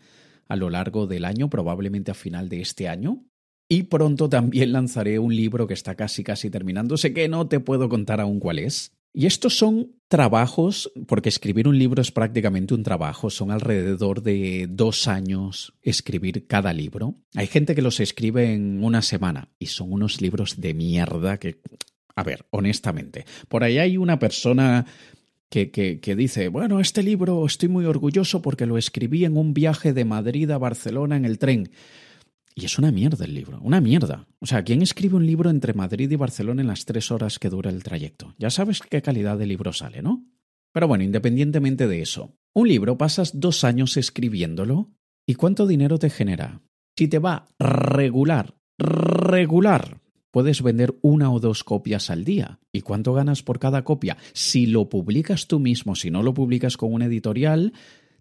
a 0.49 0.57
lo 0.57 0.71
largo 0.71 1.07
del 1.07 1.25
año, 1.25 1.51
probablemente 1.51 2.11
a 2.11 2.15
final 2.15 2.49
de 2.49 2.61
este 2.61 2.89
año. 2.89 3.25
Y 3.69 3.85
pronto 3.85 4.29
también 4.29 4.73
lanzaré 4.73 5.19
un 5.19 5.35
libro 5.35 5.67
que 5.67 5.75
está 5.75 5.97
casi 5.97 6.23
casi 6.23 6.51
terminando. 6.51 6.97
Sé 6.97 7.13
que 7.13 7.29
no 7.29 7.49
te 7.49 7.59
puedo 7.59 7.89
contar 7.89 8.21
aún 8.21 8.39
cuál 8.39 8.61
es, 8.61 8.96
y 9.19 9.25
estos 9.25 9.57
son 9.57 9.93
trabajos, 10.09 10.93
porque 11.07 11.31
escribir 11.31 11.69
un 11.69 11.79
libro 11.79 12.03
es 12.03 12.13
prácticamente 12.13 12.75
un 12.75 12.83
trabajo, 12.83 13.31
son 13.31 13.51
alrededor 13.51 14.23
de 14.23 14.67
dos 14.69 15.09
años 15.09 15.73
escribir 15.81 16.47
cada 16.47 16.75
libro. 16.75 17.15
Hay 17.35 17.47
gente 17.47 17.75
que 17.75 17.81
los 17.81 17.99
escribe 17.99 18.53
en 18.53 18.85
una 18.85 19.01
semana 19.01 19.49
y 19.59 19.69
son 19.69 19.91
unos 19.91 20.21
libros 20.21 20.61
de 20.61 20.75
mierda 20.75 21.39
que, 21.39 21.63
a 22.15 22.23
ver, 22.25 22.45
honestamente, 22.51 23.25
por 23.49 23.65
ahí 23.65 23.79
hay 23.79 23.97
una 23.97 24.19
persona 24.19 24.85
que, 25.49 25.71
que, 25.71 25.99
que, 25.99 26.15
dice, 26.15 26.49
bueno, 26.49 26.79
este 26.79 27.03
libro 27.03 27.47
estoy 27.47 27.71
muy 27.71 27.87
orgulloso 27.87 28.43
porque 28.43 28.67
lo 28.67 28.77
escribí 28.77 29.25
en 29.25 29.39
un 29.39 29.55
viaje 29.55 29.95
de 29.95 30.05
Madrid 30.05 30.51
a 30.51 30.59
Barcelona 30.59 31.17
en 31.17 31.25
el 31.25 31.39
tren. 31.39 31.71
Y 32.59 32.65
es 32.65 32.79
una 32.79 32.91
mierda 32.91 33.27
el 33.27 33.35
libro, 33.35 33.61
una 33.61 33.83
mierda. 33.83 34.27
O 34.41 34.47
sea, 34.47 34.65
¿quién 34.65 34.81
escribe 34.81 35.17
un 35.17 35.27
libro 35.27 35.51
entre 35.51 35.75
Madrid 35.75 36.11
y 36.11 36.17
Barcelona 36.17 36.63
en 36.63 36.69
las 36.69 36.87
tres 36.87 37.11
horas 37.11 37.39
que 37.39 37.51
dura 37.51 37.69
el 37.69 37.85
trayecto? 37.85 38.35
Ya 38.39 38.49
sabes 38.49 38.81
qué 38.81 39.03
calidad 39.03 39.37
de 39.37 39.45
libro 39.45 39.75
sale, 39.75 40.01
¿no? 40.01 40.25
Pero 40.73 40.89
bueno, 40.89 41.05
independientemente 41.05 41.87
de 41.87 42.01
eso, 42.01 42.35
un 42.55 42.69
libro 42.69 42.97
pasas 42.97 43.39
dos 43.39 43.63
años 43.63 43.99
escribiéndolo 43.99 44.91
y 45.27 45.35
¿cuánto 45.35 45.67
dinero 45.67 45.99
te 45.99 46.09
genera? 46.09 46.63
Si 46.97 47.09
te 47.09 47.19
va 47.19 47.47
regular, 47.59 48.55
regular, 48.79 50.01
puedes 50.31 50.63
vender 50.63 50.97
una 51.03 51.31
o 51.31 51.41
dos 51.41 51.63
copias 51.63 52.09
al 52.09 52.25
día. 52.25 52.59
¿Y 52.73 52.81
cuánto 52.81 53.13
ganas 53.13 53.43
por 53.43 53.59
cada 53.59 53.85
copia? 53.85 54.17
Si 54.33 54.65
lo 54.65 54.89
publicas 54.89 55.47
tú 55.47 55.61
mismo, 55.61 55.95
si 55.95 56.11
no 56.11 56.23
lo 56.23 56.33
publicas 56.33 56.79
con 56.79 56.95
una 56.95 57.05
editorial, 57.05 57.75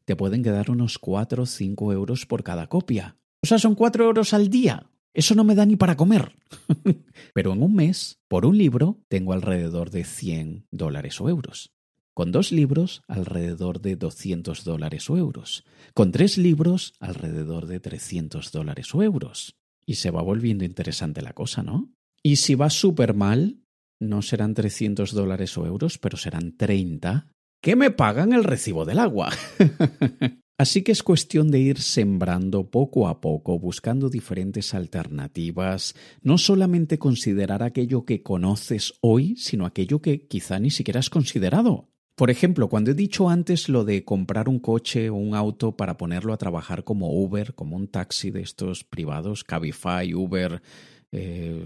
te 0.04 0.18
pueden 0.18 0.44
quedar 0.44 0.72
unos 0.72 1.00
4 1.00 1.44
o 1.44 1.46
5 1.46 1.94
euros 1.94 2.26
por 2.26 2.44
cada 2.44 2.68
copia. 2.68 3.16
O 3.46 3.48
sea, 3.48 3.60
son 3.60 3.76
4 3.76 4.06
euros 4.06 4.34
al 4.34 4.50
día. 4.50 4.90
Eso 5.14 5.36
no 5.36 5.44
me 5.44 5.54
da 5.54 5.68
ni 5.68 5.76
para 5.76 5.96
comer. 5.96 6.36
Pero 7.36 7.54
en 7.54 7.62
un 7.62 7.76
mes, 7.76 8.18
por 8.28 8.44
un 8.44 8.58
libro, 8.58 8.98
tengo 9.08 9.34
alrededor 9.34 9.92
de 9.92 10.04
100 10.04 10.66
dólares 10.72 11.22
o 11.22 11.30
euros. 11.30 11.72
Con 12.16 12.32
dos 12.32 12.52
libros, 12.52 13.04
alrededor 13.08 13.82
de 13.82 13.98
200 13.98 14.64
dólares 14.64 15.08
o 15.12 15.18
euros. 15.18 15.64
Con 15.94 16.12
tres 16.12 16.40
libros, 16.40 16.96
alrededor 17.00 17.68
de 17.68 17.80
300 17.80 18.52
dólares 18.52 18.96
o 18.96 19.04
euros. 19.04 19.56
Y 19.86 19.96
se 19.96 20.10
va 20.10 20.24
volviendo 20.24 20.66
interesante 20.66 21.22
la 21.22 21.34
cosa, 21.34 21.62
¿no? 21.62 21.94
Y 22.24 22.38
si 22.38 22.56
va 22.56 22.72
súper 22.72 23.14
mal, 23.14 23.60
no 24.00 24.24
serán 24.24 24.56
300 24.56 25.14
dólares 25.14 25.56
o 25.60 25.68
euros, 25.68 26.00
pero 26.00 26.18
serán 26.18 26.58
30, 26.58 27.28
que 27.62 27.76
me 27.76 27.92
pagan 27.92 28.34
el 28.34 28.44
recibo 28.44 28.86
del 28.86 28.98
agua. 28.98 29.32
Así 30.58 30.84
que 30.84 30.94
es 30.94 31.04
cuestión 31.04 31.52
de 31.52 31.60
ir 31.60 31.82
sembrando 31.82 32.70
poco 32.70 33.10
a 33.10 33.20
poco, 33.20 33.60
buscando 33.60 34.10
diferentes 34.10 34.74
alternativas, 34.74 35.96
no 36.22 36.38
solamente 36.38 36.98
considerar 36.98 37.62
aquello 37.62 38.06
que 38.06 38.24
conoces 38.24 38.94
hoy, 39.02 39.36
sino 39.36 39.66
aquello 39.66 40.02
que 40.02 40.28
quizá 40.28 40.60
ni 40.60 40.72
siquiera 40.72 41.02
has 41.02 41.10
considerado. 41.10 41.90
Por 42.16 42.30
ejemplo, 42.30 42.70
cuando 42.70 42.92
he 42.92 42.94
dicho 42.94 43.30
antes 43.30 43.68
lo 43.68 43.84
de 43.84 44.06
comprar 44.06 44.48
un 44.48 44.60
coche 44.60 45.10
o 45.10 45.16
un 45.16 45.36
auto 45.36 45.76
para 45.76 45.98
ponerlo 45.98 46.32
a 46.32 46.38
trabajar 46.38 46.86
como 46.86 47.12
Uber, 47.12 47.54
como 47.54 47.76
un 47.76 47.90
taxi 47.90 48.32
de 48.32 48.42
estos 48.42 48.86
privados, 48.86 49.44
Cabify, 49.44 50.14
Uber, 50.14 50.62
eh, 51.12 51.62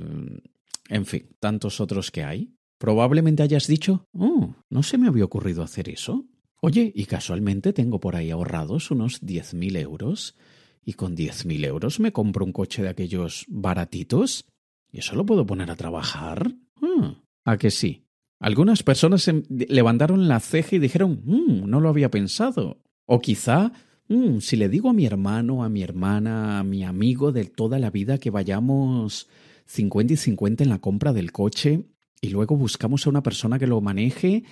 en 0.90 1.06
fin, 1.06 1.28
tantos 1.40 1.80
otros 1.80 2.10
que 2.10 2.24
hay, 2.24 2.56
probablemente 2.80 3.44
hayas 3.44 3.68
dicho, 3.68 4.08
oh, 4.14 4.56
no 4.72 4.82
se 4.82 4.98
me 4.98 5.08
había 5.08 5.26
ocurrido 5.26 5.62
hacer 5.62 5.88
eso. 5.90 6.26
Oye, 6.62 6.92
y 6.94 7.06
casualmente 7.06 7.74
tengo 7.74 8.00
por 8.00 8.16
ahí 8.16 8.32
ahorrados 8.32 8.92
unos 8.92 9.22
10.000 9.22 9.78
euros, 9.78 10.36
y 10.84 10.94
con 10.94 11.16
10.000 11.16 11.66
euros 11.66 12.00
me 12.00 12.12
compro 12.12 12.46
un 12.46 12.52
coche 12.52 12.82
de 12.82 12.90
aquellos 12.90 13.46
baratitos, 13.48 14.46
y 14.92 15.00
eso 15.00 15.16
lo 15.16 15.26
puedo 15.26 15.46
poner 15.46 15.72
a 15.72 15.76
trabajar. 15.76 16.52
Ah, 16.82 17.16
¿A 17.46 17.58
que 17.58 17.72
sí? 17.72 18.04
Algunas 18.40 18.84
personas 18.84 19.30
levantaron 19.50 20.28
la 20.28 20.40
ceja 20.40 20.76
y 20.76 20.80
dijeron, 20.80 21.22
mm, 21.26 21.70
no 21.70 21.82
lo 21.82 21.90
había 21.90 22.10
pensado. 22.10 22.82
O 23.06 23.20
quizá, 23.20 23.72
mm, 24.08 24.40
si 24.40 24.56
le 24.56 24.70
digo 24.70 24.90
a 24.90 24.94
mi 24.94 25.06
hermano, 25.06 25.64
a 25.64 25.70
mi 25.70 25.84
hermana, 25.84 26.60
a 26.60 26.64
mi 26.64 26.84
amigo 26.84 27.32
de 27.32 27.46
toda 27.46 27.80
la 27.80 27.90
vida 27.90 28.18
que 28.18 28.30
vayamos 28.30 29.28
50 29.66 30.14
y 30.14 30.18
50 30.18 30.64
en 30.64 30.70
la 30.70 30.80
compra 30.80 31.14
del 31.14 31.32
coche 31.32 31.84
y 32.22 32.30
luego 32.30 32.56
buscamos 32.56 33.06
a 33.06 33.10
una 33.10 33.24
persona 33.24 33.60
que 33.60 33.68
lo 33.68 33.82
maneje, 33.82 34.44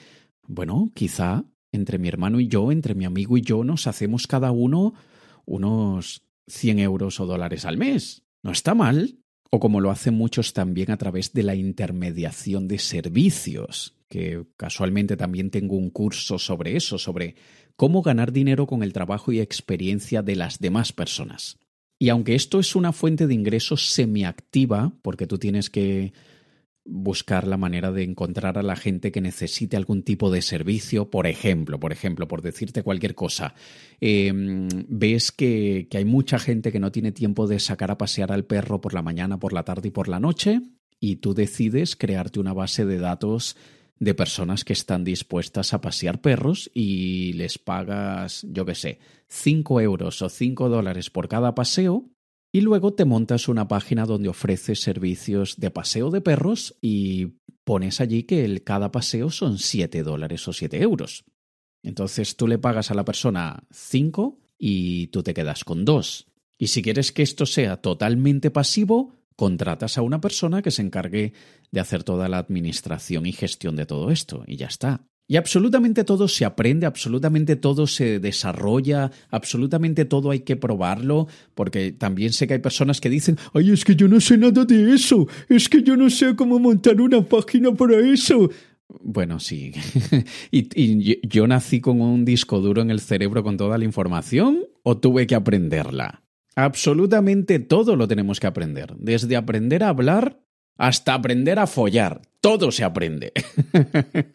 bueno, 0.47 0.91
quizá 0.93 1.45
entre 1.71 1.97
mi 1.97 2.07
hermano 2.07 2.39
y 2.39 2.47
yo, 2.47 2.71
entre 2.71 2.95
mi 2.95 3.05
amigo 3.05 3.37
y 3.37 3.41
yo, 3.41 3.63
nos 3.63 3.87
hacemos 3.87 4.27
cada 4.27 4.51
uno 4.51 4.93
unos 5.45 6.23
100 6.47 6.79
euros 6.79 7.19
o 7.19 7.25
dólares 7.25 7.65
al 7.65 7.77
mes. 7.77 8.23
No 8.43 8.51
está 8.51 8.73
mal 8.73 9.17
o 9.49 9.59
como 9.59 9.81
lo 9.81 9.91
hacen 9.91 10.13
muchos 10.13 10.53
también 10.53 10.91
a 10.91 10.97
través 10.97 11.33
de 11.33 11.43
la 11.43 11.55
intermediación 11.55 12.67
de 12.67 12.79
servicios, 12.79 13.95
que 14.09 14.45
casualmente 14.57 15.15
también 15.15 15.51
tengo 15.51 15.75
un 15.75 15.89
curso 15.89 16.37
sobre 16.37 16.75
eso, 16.75 16.97
sobre 16.97 17.35
cómo 17.75 18.01
ganar 18.01 18.31
dinero 18.31 18.67
con 18.67 18.83
el 18.83 18.93
trabajo 18.93 19.31
y 19.31 19.39
experiencia 19.39 20.21
de 20.21 20.35
las 20.35 20.59
demás 20.59 20.91
personas. 20.91 21.59
Y 21.99 22.09
aunque 22.09 22.35
esto 22.35 22.59
es 22.59 22.75
una 22.75 22.91
fuente 22.91 23.25
de 23.25 23.33
ingresos 23.33 23.89
semiactiva, 23.89 24.93
porque 25.01 25.27
tú 25.27 25.37
tienes 25.37 25.69
que 25.69 26.13
buscar 26.87 27.45
la 27.45 27.57
manera 27.57 27.91
de 27.91 28.03
encontrar 28.03 28.57
a 28.57 28.63
la 28.63 28.75
gente 28.75 29.11
que 29.11 29.21
necesite 29.21 29.77
algún 29.77 30.03
tipo 30.03 30.31
de 30.31 30.41
servicio, 30.41 31.09
por 31.09 31.27
ejemplo, 31.27 31.79
por 31.79 31.91
ejemplo, 31.91 32.27
por 32.27 32.41
decirte 32.41 32.83
cualquier 32.83 33.13
cosa, 33.13 33.53
em, 33.99 34.67
ves 34.87 35.31
que, 35.31 35.87
que 35.89 35.97
hay 35.97 36.05
mucha 36.05 36.39
gente 36.39 36.71
que 36.71 36.79
no 36.79 36.91
tiene 36.91 37.11
tiempo 37.11 37.47
de 37.47 37.59
sacar 37.59 37.91
a 37.91 37.97
pasear 37.97 38.31
al 38.31 38.45
perro 38.45 38.81
por 38.81 38.93
la 38.93 39.01
mañana, 39.01 39.39
por 39.39 39.53
la 39.53 39.63
tarde 39.63 39.89
y 39.89 39.91
por 39.91 40.07
la 40.07 40.19
noche, 40.19 40.61
y 40.99 41.17
tú 41.17 41.33
decides 41.33 41.95
crearte 41.95 42.39
una 42.39 42.53
base 42.53 42.85
de 42.85 42.97
datos 42.97 43.55
de 43.99 44.13
personas 44.13 44.63
que 44.63 44.73
están 44.73 45.03
dispuestas 45.03 45.73
a 45.73 45.81
pasear 45.81 46.21
perros 46.21 46.69
y 46.73 47.33
les 47.33 47.57
pagas, 47.57 48.45
yo 48.49 48.65
qué 48.65 48.75
sé, 48.75 48.99
5 49.27 49.81
euros 49.81 50.21
o 50.21 50.29
5 50.29 50.69
dólares 50.69 51.09
por 51.09 51.27
cada 51.27 51.55
paseo 51.55 52.05
y 52.51 52.61
luego 52.61 52.93
te 52.93 53.05
montas 53.05 53.47
una 53.47 53.67
página 53.67 54.05
donde 54.05 54.29
ofreces 54.29 54.81
servicios 54.81 55.57
de 55.57 55.71
paseo 55.71 56.09
de 56.09 56.21
perros 56.21 56.75
y 56.81 57.37
pones 57.63 57.99
allí 58.01 58.23
que 58.23 58.45
el, 58.45 58.63
cada 58.63 58.91
paseo 58.91 59.29
son 59.29 59.57
7 59.57 60.03
dólares 60.03 60.47
o 60.47 60.53
7 60.53 60.81
euros. 60.81 61.25
Entonces 61.83 62.35
tú 62.37 62.47
le 62.47 62.57
pagas 62.57 62.91
a 62.91 62.95
la 62.95 63.05
persona 63.05 63.63
5 63.71 64.39
y 64.57 65.07
tú 65.07 65.23
te 65.23 65.33
quedas 65.33 65.63
con 65.63 65.85
2. 65.85 66.27
Y 66.57 66.67
si 66.67 66.81
quieres 66.81 67.11
que 67.11 67.21
esto 67.21 67.45
sea 67.45 67.77
totalmente 67.77 68.49
pasivo, 68.49 69.13
contratas 69.35 69.97
a 69.97 70.01
una 70.01 70.19
persona 70.19 70.61
que 70.61 70.71
se 70.71 70.81
encargue 70.81 71.33
de 71.71 71.79
hacer 71.79 72.03
toda 72.03 72.27
la 72.27 72.39
administración 72.39 73.25
y 73.25 73.33
gestión 73.33 73.75
de 73.75 73.85
todo 73.85 74.09
esto 74.09 74.43
y 74.47 74.55
ya 74.55 74.67
está. 74.67 75.07
Y 75.29 75.35
absolutamente 75.35 76.05
todo 76.05 76.29
se 76.29 76.45
aprende, 76.45 76.85
absolutamente 76.85 77.57
todo 77.57 77.85
se 77.85 78.19
desarrolla, 78.19 79.11
absolutamente 79.29 80.05
todo 80.05 80.31
hay 80.31 80.39
que 80.39 80.55
probarlo, 80.55 81.27
porque 81.53 81.91
también 81.91 82.31
sé 82.31 82.47
que 82.47 82.53
hay 82.53 82.59
personas 82.59 83.01
que 83.01 83.09
dicen, 83.09 83.37
ay, 83.53 83.71
es 83.71 83.83
que 83.83 83.95
yo 83.95 84.07
no 84.07 84.21
sé 84.21 84.37
nada 84.37 84.63
de 84.63 84.93
eso, 84.93 85.27
es 85.49 85.67
que 85.67 85.83
yo 85.83 85.97
no 85.97 86.09
sé 86.09 86.35
cómo 86.35 86.59
montar 86.59 87.01
una 87.01 87.21
página 87.21 87.73
para 87.73 87.99
eso. 87.99 88.49
Bueno, 89.01 89.41
sí. 89.41 89.73
¿Y, 90.51 90.69
¿Y, 90.81 91.27
yo 91.27 91.45
nací 91.45 91.81
con 91.81 91.99
un 91.99 92.23
disco 92.23 92.61
duro 92.61 92.81
en 92.81 92.89
el 92.89 93.01
cerebro 93.01 93.43
con 93.43 93.57
toda 93.57 93.77
la 93.77 93.83
información 93.83 94.63
o 94.83 94.97
tuve 94.97 95.27
que 95.27 95.35
aprenderla? 95.35 96.23
Absolutamente 96.55 97.59
todo 97.59 97.97
lo 97.97 98.07
tenemos 98.07 98.39
que 98.39 98.47
aprender, 98.47 98.95
desde 98.97 99.35
aprender 99.35 99.83
a 99.83 99.89
hablar 99.89 100.39
hasta 100.77 101.13
aprender 101.13 101.59
a 101.59 101.67
follar. 101.67 102.21
Todo 102.39 102.71
se 102.71 102.85
aprende. 102.85 103.33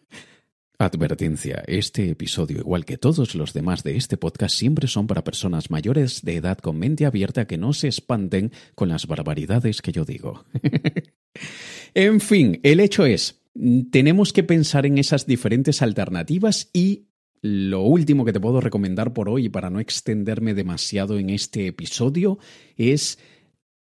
Advertencia, 0.85 1.63
este 1.67 2.09
episodio, 2.09 2.59
igual 2.59 2.83
que 2.83 2.97
todos 2.97 3.35
los 3.35 3.53
demás 3.53 3.83
de 3.83 3.95
este 3.95 4.17
podcast, 4.17 4.55
siempre 4.55 4.87
son 4.87 5.07
para 5.07 5.23
personas 5.23 5.71
mayores 5.71 6.23
de 6.23 6.35
edad 6.35 6.57
con 6.57 6.77
mente 6.77 7.05
abierta 7.05 7.47
que 7.47 7.57
no 7.57 7.73
se 7.73 7.87
espanten 7.87 8.51
con 8.75 8.89
las 8.89 9.07
barbaridades 9.07 9.81
que 9.81 9.91
yo 9.91 10.03
digo. 10.03 10.45
en 11.93 12.19
fin, 12.19 12.59
el 12.63 12.79
hecho 12.79 13.05
es, 13.05 13.41
tenemos 13.91 14.33
que 14.33 14.43
pensar 14.43 14.85
en 14.85 14.97
esas 14.97 15.25
diferentes 15.25 15.81
alternativas 15.81 16.69
y 16.73 17.07
lo 17.41 17.81
último 17.81 18.25
que 18.25 18.33
te 18.33 18.39
puedo 18.39 18.61
recomendar 18.61 19.13
por 19.13 19.29
hoy, 19.29 19.49
para 19.49 19.69
no 19.69 19.79
extenderme 19.79 20.53
demasiado 20.53 21.17
en 21.17 21.29
este 21.29 21.67
episodio, 21.67 22.39
es 22.77 23.19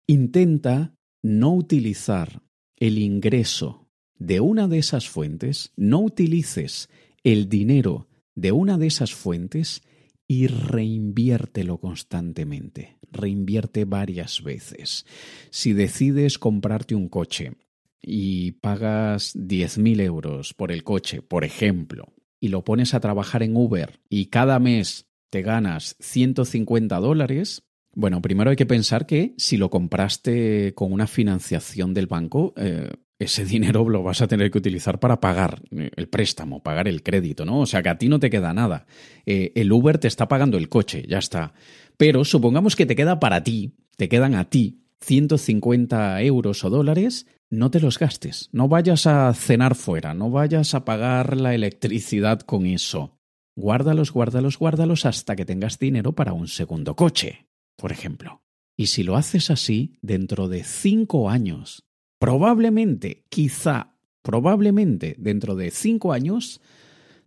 intenta 0.07 0.93
no 1.23 1.53
utilizar 1.53 2.41
el 2.77 2.97
ingreso 2.97 3.80
de 4.21 4.39
una 4.39 4.67
de 4.67 4.77
esas 4.77 5.09
fuentes, 5.09 5.73
no 5.75 5.99
utilices 5.99 6.89
el 7.23 7.49
dinero 7.49 8.07
de 8.35 8.51
una 8.51 8.77
de 8.77 8.85
esas 8.85 9.15
fuentes 9.15 9.81
y 10.27 10.45
reinviértelo 10.45 11.79
constantemente. 11.79 12.99
Reinvierte 13.11 13.83
varias 13.85 14.43
veces. 14.43 15.07
Si 15.49 15.73
decides 15.73 16.37
comprarte 16.37 16.93
un 16.93 17.09
coche 17.09 17.53
y 17.99 18.51
pagas 18.51 19.35
10.000 19.35 20.01
euros 20.01 20.53
por 20.53 20.71
el 20.71 20.83
coche, 20.83 21.23
por 21.23 21.43
ejemplo, 21.43 22.13
y 22.39 22.49
lo 22.49 22.63
pones 22.63 22.93
a 22.93 22.99
trabajar 22.99 23.41
en 23.41 23.57
Uber 23.57 24.01
y 24.07 24.27
cada 24.27 24.59
mes 24.59 25.07
te 25.31 25.41
ganas 25.41 25.95
150 25.99 26.95
dólares, 26.99 27.63
bueno, 27.93 28.21
primero 28.21 28.51
hay 28.51 28.55
que 28.55 28.67
pensar 28.67 29.07
que 29.07 29.33
si 29.37 29.57
lo 29.57 29.71
compraste 29.71 30.73
con 30.75 30.93
una 30.93 31.07
financiación 31.07 31.95
del 31.95 32.05
banco, 32.05 32.53
eh, 32.55 32.91
ese 33.21 33.45
dinero 33.45 33.87
lo 33.87 34.01
vas 34.01 34.21
a 34.21 34.27
tener 34.27 34.49
que 34.49 34.57
utilizar 34.57 34.99
para 34.99 35.21
pagar 35.21 35.61
el 35.69 36.07
préstamo, 36.09 36.63
pagar 36.63 36.87
el 36.87 37.03
crédito, 37.03 37.45
¿no? 37.45 37.59
O 37.59 37.65
sea 37.67 37.83
que 37.83 37.89
a 37.89 37.97
ti 37.99 38.09
no 38.09 38.19
te 38.19 38.31
queda 38.31 38.51
nada. 38.51 38.87
Eh, 39.27 39.51
el 39.55 39.71
Uber 39.71 39.99
te 39.99 40.07
está 40.07 40.27
pagando 40.27 40.57
el 40.57 40.69
coche, 40.69 41.05
ya 41.07 41.19
está. 41.19 41.53
Pero 41.97 42.25
supongamos 42.25 42.75
que 42.75 42.87
te 42.87 42.95
queda 42.95 43.19
para 43.19 43.43
ti, 43.43 43.75
te 43.95 44.09
quedan 44.09 44.33
a 44.33 44.49
ti 44.49 44.81
150 45.01 46.21
euros 46.23 46.63
o 46.63 46.71
dólares, 46.71 47.27
no 47.51 47.69
te 47.69 47.79
los 47.79 47.99
gastes. 47.99 48.49
No 48.53 48.67
vayas 48.67 49.05
a 49.05 49.31
cenar 49.35 49.75
fuera, 49.75 50.15
no 50.15 50.31
vayas 50.31 50.73
a 50.73 50.83
pagar 50.83 51.37
la 51.37 51.53
electricidad 51.53 52.39
con 52.39 52.65
eso. 52.65 53.19
Guárdalos, 53.55 54.11
guárdalos, 54.11 54.57
guárdalos 54.57 55.05
hasta 55.05 55.35
que 55.35 55.45
tengas 55.45 55.77
dinero 55.77 56.13
para 56.13 56.33
un 56.33 56.47
segundo 56.47 56.95
coche, 56.95 57.45
por 57.75 57.91
ejemplo. 57.91 58.41
Y 58.75 58.87
si 58.87 59.03
lo 59.03 59.15
haces 59.15 59.51
así, 59.51 59.99
dentro 60.01 60.47
de 60.47 60.63
cinco 60.63 61.29
años 61.29 61.85
probablemente, 62.21 63.25
quizá, 63.29 63.95
probablemente 64.21 65.15
dentro 65.17 65.55
de 65.55 65.71
cinco 65.71 66.13
años 66.13 66.61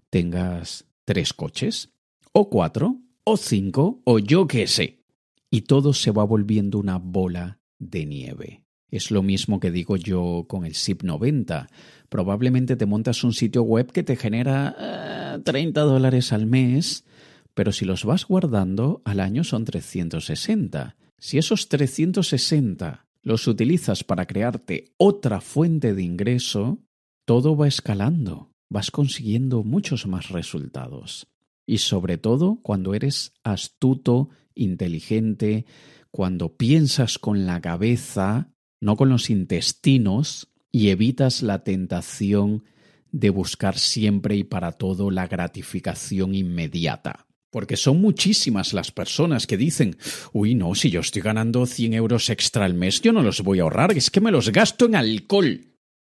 tengas 0.09 0.87
tres 1.05 1.33
coches, 1.33 1.91
o 2.33 2.49
cuatro, 2.49 3.01
o 3.25 3.37
cinco, 3.37 4.01
o 4.05 4.21
yo 4.21 4.47
qué 4.47 4.69
sé. 4.69 5.01
Y 5.51 5.63
todo 5.63 5.93
se 5.93 6.13
va 6.13 6.23
volviendo 6.23 6.79
una 6.79 6.99
bola 6.99 7.59
de 7.81 8.07
nieve. 8.07 8.63
Es 8.89 9.11
lo 9.11 9.25
mismo 9.25 9.59
que 9.59 9.73
digo 9.73 9.97
yo 9.97 10.47
con 10.49 10.65
el 10.65 10.77
SIP 10.77 11.03
90. 11.03 11.69
Probablemente 12.09 12.77
te 12.77 12.87
montas 12.87 13.25
un 13.25 13.33
sitio 13.33 13.65
web 13.65 13.91
que 13.91 14.05
te 14.05 14.15
genera 14.15 15.41
30 15.43 15.81
eh, 15.81 15.85
dólares 15.85 16.33
al 16.33 16.47
mes 16.47 17.05
pero 17.55 17.71
si 17.71 17.85
los 17.85 18.05
vas 18.05 18.27
guardando, 18.27 19.01
al 19.05 19.21
año 19.21 19.45
son 19.45 19.65
360. 19.65 20.97
Si 21.19 21.39
esos 21.39 21.69
360 21.69 23.07
los 23.25 23.49
utilizas 23.49 24.05
para 24.05 24.27
crearte 24.27 24.93
otra 24.99 25.41
fuente 25.41 25.95
de 25.95 26.03
ingreso, 26.03 26.79
todo 27.25 27.57
va 27.57 27.67
escalando, 27.67 28.53
vas 28.69 28.91
consiguiendo 28.91 29.65
muchos 29.65 30.07
más 30.07 30.29
resultados. 30.29 31.27
Y 31.67 31.79
sobre 31.79 32.19
todo 32.19 32.61
cuando 32.63 32.95
eres 32.95 33.33
astuto, 33.43 34.29
inteligente, 34.55 35.65
cuando 36.11 36.57
piensas 36.57 37.19
con 37.19 37.47
la 37.47 37.61
cabeza, 37.63 38.53
no 38.81 38.95
con 38.97 39.09
los 39.09 39.31
intestinos, 39.31 40.53
y 40.71 40.91
evitas 40.91 41.43
la 41.43 41.65
tentación 41.65 42.65
de 43.11 43.31
buscar 43.31 43.79
siempre 43.79 44.37
y 44.37 44.45
para 44.45 44.73
todo 44.73 45.11
la 45.11 45.27
gratificación 45.27 46.35
inmediata. 46.35 47.27
Porque 47.55 47.77
son 47.77 48.01
muchísimas 48.01 48.73
las 48.73 48.91
personas 48.91 49.47
que 49.47 49.57
dicen, 49.57 49.97
uy, 50.33 50.57
no, 50.57 50.75
si 50.75 50.91
yo 50.91 50.99
estoy 50.99 51.23
ganando 51.23 51.67
100 51.67 51.95
euros 51.95 52.29
extra 52.29 52.65
al 52.65 52.75
mes, 52.75 53.01
yo 53.01 53.13
no 53.13 53.23
los 53.23 53.43
voy 53.43 53.61
a 53.61 53.63
ahorrar, 53.63 53.93
es 53.93 54.11
que 54.11 54.21
me 54.21 54.33
los 54.33 54.51
gasto 54.51 54.87
en 54.87 54.97
alcohol. 54.97 55.61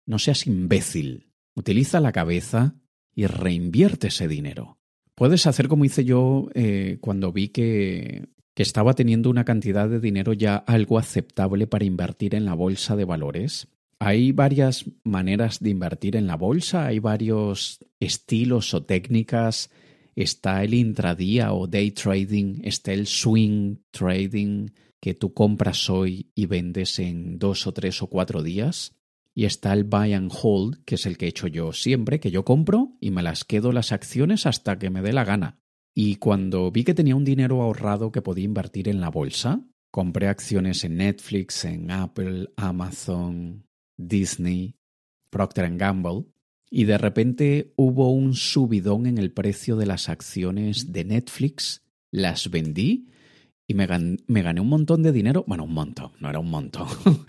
No 0.05 0.17
seas 0.17 0.47
imbécil. 0.47 1.33
Utiliza 1.53 1.99
la 1.99 2.13
cabeza 2.13 2.75
y 3.13 3.25
reinvierte 3.25 4.07
ese 4.07 4.29
dinero. 4.29 4.77
Puedes 5.13 5.45
hacer 5.45 5.67
como 5.67 5.83
hice 5.83 6.05
yo 6.05 6.47
eh, 6.53 6.99
cuando 7.01 7.33
vi 7.33 7.49
que, 7.49 8.29
que 8.53 8.63
estaba 8.63 8.93
teniendo 8.93 9.29
una 9.29 9.43
cantidad 9.43 9.89
de 9.89 9.99
dinero 9.99 10.31
ya 10.31 10.55
algo 10.55 10.97
aceptable 10.97 11.67
para 11.67 11.83
invertir 11.83 12.33
en 12.35 12.45
la 12.45 12.53
bolsa 12.53 12.95
de 12.95 13.03
valores. 13.03 13.67
Hay 13.99 14.31
varias 14.31 14.85
maneras 15.03 15.59
de 15.59 15.71
invertir 15.71 16.15
en 16.15 16.27
la 16.27 16.37
bolsa, 16.37 16.85
hay 16.85 16.99
varios 16.99 17.79
estilos 17.99 18.73
o 18.73 18.83
técnicas. 18.83 19.69
Está 20.15 20.63
el 20.63 20.73
intradía 20.73 21.54
o 21.54 21.67
day 21.67 21.91
trading, 21.91 22.62
está 22.63 22.93
el 22.93 23.06
swing 23.06 23.78
trading, 23.91 24.69
que 25.01 25.13
tú 25.13 25.34
compras 25.34 25.89
hoy 25.89 26.32
y 26.34 26.45
vendes 26.45 26.99
en 26.99 27.38
dos 27.38 27.67
o 27.67 27.73
tres 27.73 28.01
o 28.01 28.08
cuatro 28.08 28.41
días. 28.41 28.95
Y 29.34 29.43
está 29.43 29.73
el 29.73 29.84
buy 29.84 30.13
and 30.13 30.32
hold, 30.32 30.84
que 30.86 30.95
es 30.95 31.06
el 31.06 31.17
que 31.17 31.25
he 31.25 31.30
hecho 31.30 31.47
yo 31.47 31.73
siempre, 31.73 32.21
que 32.21 32.32
yo 32.32 32.45
compro 32.45 32.95
y 33.01 33.12
me 33.12 33.21
las 33.21 33.43
quedo 33.43 33.73
las 33.73 33.91
acciones 33.91 34.45
hasta 34.45 34.80
que 34.80 34.89
me 34.89 35.01
dé 35.01 35.12
la 35.12 35.25
gana. 35.25 35.60
Y 35.93 36.15
cuando 36.15 36.71
vi 36.71 36.86
que 36.86 36.93
tenía 36.93 37.17
un 37.17 37.25
dinero 37.25 37.62
ahorrado 37.62 38.13
que 38.13 38.21
podía 38.21 38.45
invertir 38.45 38.88
en 38.88 39.01
la 39.01 39.10
bolsa, 39.10 39.62
compré 39.91 40.28
acciones 40.28 40.86
en 40.86 40.97
Netflix, 40.97 41.65
en 41.65 41.91
Apple, 41.91 42.49
Amazon, 42.56 43.65
Disney, 43.97 44.75
Procter 45.30 45.69
Gamble, 45.75 46.25
y 46.69 46.86
de 46.86 46.97
repente 46.97 47.73
hubo 47.75 48.12
un 48.12 48.34
subidón 48.34 49.06
en 49.06 49.17
el 49.17 49.32
precio 49.32 49.75
de 49.75 49.86
las 49.86 50.10
acciones 50.10 50.91
de 50.91 51.06
Netflix, 51.06 51.84
las 52.12 52.49
vendí 52.49 53.08
y 53.67 53.73
me, 53.73 53.88
gané 53.88 54.62
un 54.62 54.69
montón 54.69 55.01
de 55.01 55.12
dinero. 55.12 55.43
Bueno, 55.47 55.63
un 55.63 55.73
montón, 55.73 56.12
no 56.19 56.30
era 56.30 56.39
un 56.39 56.49
montón. 56.49 56.88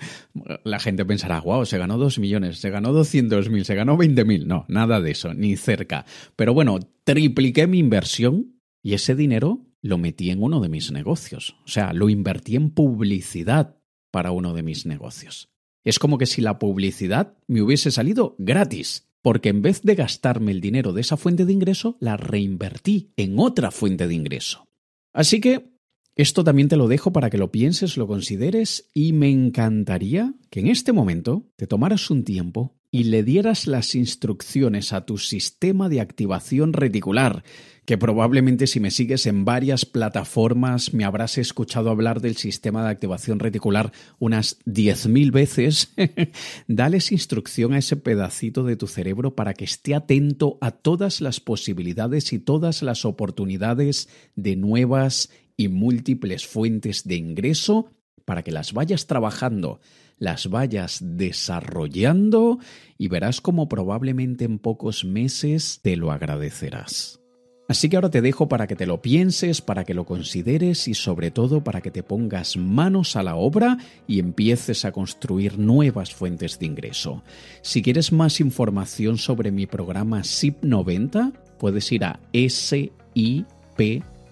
La 0.65 0.79
gente 0.79 1.05
pensará, 1.05 1.41
wow, 1.41 1.65
se 1.65 1.79
ganó 1.79 1.97
dos 1.97 2.19
millones, 2.19 2.59
se 2.59 2.71
ganó 2.71 2.93
doscientos 2.93 3.49
mil, 3.49 3.65
se 3.65 3.75
ganó 3.75 3.97
veinte 3.97 4.25
mil. 4.25 4.47
No, 4.47 4.67
nada 4.69 5.01
de 5.01 5.13
eso, 5.13 5.33
ni 5.33 5.57
cerca. 5.57 6.05
Pero 6.37 6.53
bueno, 6.53 6.79
tripliqué 7.05 7.67
mi 7.67 7.79
inversión 7.79 8.61
y 8.83 8.95
ese 8.95 9.15
dinero 9.15 9.67
lo 9.81 9.99
metí 9.99 10.31
en 10.31 10.43
uno 10.43 10.61
de 10.61 10.69
mis 10.69 10.93
negocios. 10.93 11.57
O 11.65 11.69
sea, 11.69 11.93
lo 11.95 12.11
invertí 12.11 12.57
en 12.57 12.71
publicidad 12.71 13.77
para 14.11 14.31
uno 14.31 14.53
de 14.53 14.63
mis 14.63 14.85
negocios. 14.85 15.49
Es 15.85 15.99
como 15.99 16.19
que 16.19 16.27
si 16.27 16.43
la 16.43 16.59
publicidad 16.59 17.35
me 17.47 17.63
hubiese 17.63 17.91
salido 17.91 18.35
gratis, 18.39 19.09
porque 19.27 19.49
en 19.49 19.61
vez 19.61 19.83
de 19.83 19.97
gastarme 19.97 20.53
el 20.53 20.61
dinero 20.61 20.93
de 20.93 21.01
esa 21.01 21.17
fuente 21.17 21.45
de 21.45 21.53
ingreso, 21.53 21.97
la 21.99 22.17
reinvertí 22.17 23.13
en 23.17 23.41
otra 23.41 23.73
fuente 23.73 24.07
de 24.07 24.15
ingreso. 24.15 24.69
Así 25.13 25.41
que 25.41 25.73
esto 26.15 26.45
también 26.45 26.69
te 26.69 26.77
lo 26.77 26.87
dejo 26.87 27.13
para 27.13 27.29
que 27.29 27.37
lo 27.37 27.51
pienses, 27.51 27.97
lo 27.97 28.07
consideres 28.07 28.89
y 28.95 29.13
me 29.15 29.29
encantaría 29.29 30.33
que 30.49 30.61
en 30.61 30.69
este 30.69 30.93
momento 30.93 31.51
te 31.57 31.67
tomaras 31.67 32.09
un 32.09 32.23
tiempo 32.23 32.79
y 32.97 33.05
le 33.05 33.23
dieras 33.23 33.67
las 33.67 33.95
instrucciones 33.95 34.95
a 34.95 35.05
tu 35.05 35.19
sistema 35.19 35.91
de 35.91 36.01
activación 36.01 36.73
reticular, 36.73 37.45
que 37.85 37.99
probablemente 37.99 38.67
si 38.67 38.81
me 38.81 38.91
sigues 38.91 39.27
en 39.27 39.45
varias 39.45 39.85
plataformas 39.85 40.95
me 40.95 41.05
habrás 41.05 41.37
escuchado 41.37 41.91
hablar 41.91 42.23
del 42.23 42.39
sistema 42.39 42.83
de 42.83 42.89
activación 42.89 43.39
reticular 43.39 43.93
unas 44.19 44.59
10.000 44.65 45.31
veces, 45.31 45.93
dales 46.69 47.13
instrucción 47.13 47.75
a 47.75 47.79
ese 47.81 47.97
pedacito 47.97 48.65
de 48.65 48.77
tu 48.77 48.87
cerebro 48.87 49.35
para 49.35 49.53
que 49.53 49.67
esté 49.67 49.95
atento 49.95 50.57
a 50.63 50.71
todas 50.71 51.21
las 51.21 51.39
posibilidades 51.39 52.33
y 52.33 52.39
todas 52.39 52.81
las 52.81 53.05
oportunidades 53.05 54.09
de 54.37 54.57
nuevas 54.57 55.29
y 55.59 55.69
múltiples 55.69 56.47
fuentes 56.47 57.05
de 57.05 57.17
ingreso 57.17 57.91
para 58.25 58.43
que 58.43 58.53
las 58.53 58.73
vayas 58.73 59.07
trabajando 59.07 59.81
las 60.19 60.49
vayas 60.49 60.99
desarrollando 61.03 62.59
y 62.99 63.09
verás 63.09 63.41
cómo 63.41 63.69
probablemente 63.69 64.45
en 64.45 64.59
pocos 64.59 65.05
meses 65.05 65.81
te 65.83 65.97
lo 65.97 66.13
agradecerás. 66.13 67.21
Así 67.69 67.89
que 67.89 67.97
ahora 67.97 68.11
te 68.11 68.23
dejo 68.23 68.49
para 68.49 68.69
que 68.69 68.77
te 68.77 68.87
lo 68.87 69.03
pienses, 69.03 69.61
para 69.61 69.85
que 69.85 69.95
lo 69.95 70.05
consideres 70.05 70.87
y 70.87 70.95
sobre 70.95 71.33
todo 71.33 71.65
para 71.65 71.81
que 71.81 71.91
te 71.91 72.05
pongas 72.05 72.57
manos 72.57 73.17
a 73.17 73.25
la 73.25 73.35
obra 73.35 73.79
y 74.07 74.21
empieces 74.21 74.85
a 74.85 74.93
construir 74.93 75.59
nuevas 75.59 76.15
fuentes 76.15 76.61
de 76.61 76.67
ingreso. 76.67 77.25
Si 77.63 77.83
quieres 77.83 78.13
más 78.13 78.41
información 78.41 79.19
sobre 79.19 79.51
mi 79.51 79.67
programa 79.67 80.23
SIP 80.23 80.63
90, 80.63 81.33
puedes 81.59 81.91
ir 81.91 82.05
a 82.05 82.21
sip 82.49 82.93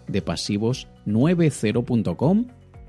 de 0.06 0.22
pasivos 0.22 0.86
90.com, 1.06 2.46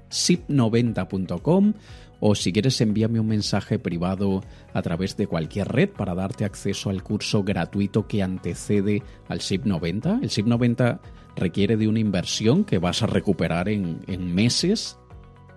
sip90.com 0.09 1.73
o 2.19 2.35
si 2.35 2.53
quieres 2.53 2.79
envíame 2.81 3.19
un 3.19 3.27
mensaje 3.27 3.79
privado 3.79 4.41
a 4.73 4.81
través 4.81 5.17
de 5.17 5.27
cualquier 5.27 5.67
red 5.67 5.89
para 5.89 6.15
darte 6.15 6.45
acceso 6.45 6.89
al 6.89 7.03
curso 7.03 7.43
gratuito 7.43 8.07
que 8.07 8.23
antecede 8.23 9.03
al 9.27 9.41
SIP 9.41 9.65
90. 9.65 10.19
El 10.21 10.29
SIP 10.29 10.45
90 10.47 11.01
requiere 11.35 11.77
de 11.77 11.87
una 11.87 11.99
inversión 11.99 12.63
que 12.63 12.77
vas 12.77 13.03
a 13.03 13.07
recuperar 13.07 13.69
en, 13.69 13.99
meses, 14.33 14.97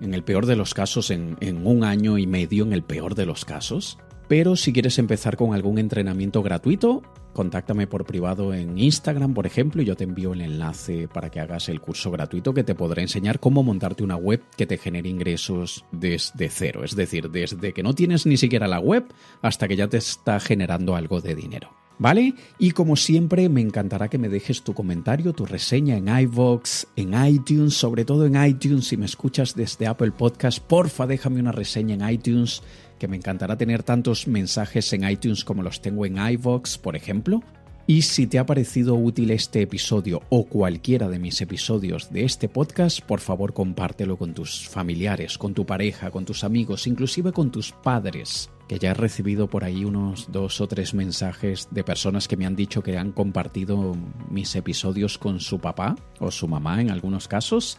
en 0.00 0.14
el 0.14 0.24
peor 0.24 0.46
de 0.46 0.56
los 0.56 0.74
casos 0.74 1.10
en 1.10 1.36
un 1.66 1.84
año 1.84 2.18
y 2.18 2.26
medio, 2.26 2.64
en 2.64 2.72
el 2.72 2.82
peor 2.82 3.14
de 3.14 3.26
los 3.26 3.44
casos. 3.44 3.98
Pero 4.28 4.56
si 4.56 4.74
quieres 4.74 4.98
empezar 4.98 5.36
con 5.38 5.54
algún 5.54 5.78
entrenamiento 5.78 6.42
gratuito, 6.42 7.02
contáctame 7.32 7.86
por 7.86 8.04
privado 8.04 8.52
en 8.52 8.78
Instagram, 8.78 9.32
por 9.32 9.46
ejemplo, 9.46 9.80
y 9.80 9.86
yo 9.86 9.96
te 9.96 10.04
envío 10.04 10.34
el 10.34 10.42
enlace 10.42 11.08
para 11.08 11.30
que 11.30 11.40
hagas 11.40 11.70
el 11.70 11.80
curso 11.80 12.10
gratuito 12.10 12.52
que 12.52 12.62
te 12.62 12.74
podrá 12.74 13.00
enseñar 13.00 13.40
cómo 13.40 13.62
montarte 13.62 14.04
una 14.04 14.16
web 14.16 14.42
que 14.56 14.66
te 14.66 14.76
genere 14.76 15.08
ingresos 15.08 15.86
desde 15.92 16.50
cero, 16.50 16.84
es 16.84 16.94
decir, 16.94 17.30
desde 17.30 17.72
que 17.72 17.82
no 17.82 17.94
tienes 17.94 18.26
ni 18.26 18.36
siquiera 18.36 18.68
la 18.68 18.80
web 18.80 19.06
hasta 19.40 19.66
que 19.66 19.76
ya 19.76 19.88
te 19.88 19.96
está 19.96 20.40
generando 20.40 20.94
algo 20.94 21.22
de 21.22 21.34
dinero. 21.34 21.70
¿Vale? 22.00 22.34
Y 22.60 22.70
como 22.70 22.94
siempre, 22.94 23.48
me 23.48 23.60
encantará 23.60 24.08
que 24.08 24.18
me 24.18 24.28
dejes 24.28 24.62
tu 24.62 24.72
comentario, 24.72 25.32
tu 25.32 25.46
reseña 25.46 25.96
en 25.96 26.06
iVoox, 26.06 26.84
en 26.94 27.12
iTunes, 27.26 27.74
sobre 27.74 28.04
todo 28.04 28.24
en 28.24 28.40
iTunes. 28.40 28.86
Si 28.86 28.96
me 28.96 29.06
escuchas 29.06 29.56
desde 29.56 29.88
Apple 29.88 30.12
Podcast, 30.12 30.60
porfa, 30.60 31.08
déjame 31.08 31.40
una 31.40 31.50
reseña 31.50 31.96
en 31.96 32.08
iTunes 32.08 32.62
que 32.98 33.08
me 33.08 33.16
encantará 33.16 33.56
tener 33.56 33.82
tantos 33.82 34.26
mensajes 34.26 34.92
en 34.92 35.08
iTunes 35.08 35.44
como 35.44 35.62
los 35.62 35.80
tengo 35.80 36.04
en 36.04 36.16
iVoox, 36.16 36.78
por 36.78 36.96
ejemplo. 36.96 37.42
Y 37.86 38.02
si 38.02 38.26
te 38.26 38.38
ha 38.38 38.44
parecido 38.44 38.96
útil 38.96 39.30
este 39.30 39.62
episodio 39.62 40.20
o 40.28 40.44
cualquiera 40.44 41.08
de 41.08 41.18
mis 41.18 41.40
episodios 41.40 42.12
de 42.12 42.24
este 42.24 42.46
podcast, 42.46 43.00
por 43.00 43.20
favor 43.20 43.54
compártelo 43.54 44.18
con 44.18 44.34
tus 44.34 44.68
familiares, 44.68 45.38
con 45.38 45.54
tu 45.54 45.64
pareja, 45.64 46.10
con 46.10 46.26
tus 46.26 46.44
amigos, 46.44 46.86
inclusive 46.86 47.32
con 47.32 47.50
tus 47.50 47.72
padres, 47.72 48.50
que 48.68 48.78
ya 48.78 48.90
he 48.90 48.94
recibido 48.94 49.48
por 49.48 49.64
ahí 49.64 49.86
unos 49.86 50.30
dos 50.30 50.60
o 50.60 50.68
tres 50.68 50.92
mensajes 50.92 51.68
de 51.70 51.82
personas 51.82 52.28
que 52.28 52.36
me 52.36 52.44
han 52.44 52.56
dicho 52.56 52.82
que 52.82 52.98
han 52.98 53.12
compartido 53.12 53.96
mis 54.28 54.54
episodios 54.54 55.16
con 55.16 55.40
su 55.40 55.58
papá 55.58 55.96
o 56.20 56.30
su 56.30 56.46
mamá 56.46 56.82
en 56.82 56.90
algunos 56.90 57.26
casos 57.26 57.78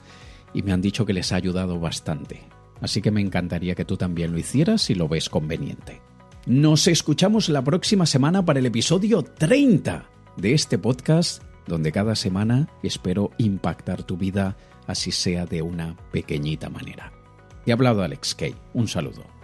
y 0.55 0.63
me 0.63 0.71
han 0.71 0.81
dicho 0.81 1.05
que 1.05 1.13
les 1.13 1.31
ha 1.31 1.35
ayudado 1.35 1.79
bastante 1.79 2.41
así 2.81 3.01
que 3.01 3.11
me 3.11 3.21
encantaría 3.21 3.75
que 3.75 3.85
tú 3.85 3.97
también 3.97 4.31
lo 4.31 4.37
hicieras 4.37 4.81
si 4.81 4.95
lo 4.95 5.07
ves 5.07 5.29
conveniente. 5.29 6.01
Nos 6.45 6.87
escuchamos 6.87 7.49
la 7.49 7.63
próxima 7.63 8.05
semana 8.05 8.43
para 8.43 8.59
el 8.59 8.65
episodio 8.65 9.23
30 9.23 10.05
de 10.37 10.53
este 10.53 10.77
podcast, 10.77 11.43
donde 11.67 11.91
cada 11.91 12.15
semana 12.15 12.69
espero 12.81 13.31
impactar 13.37 14.03
tu 14.03 14.17
vida, 14.17 14.57
así 14.87 15.11
sea 15.11 15.45
de 15.45 15.61
una 15.61 15.95
pequeñita 16.11 16.69
manera. 16.69 17.11
Ha 17.67 17.73
hablado 17.73 18.03
Alex 18.03 18.35
Kay. 18.35 18.55
Un 18.73 18.87
saludo. 18.87 19.38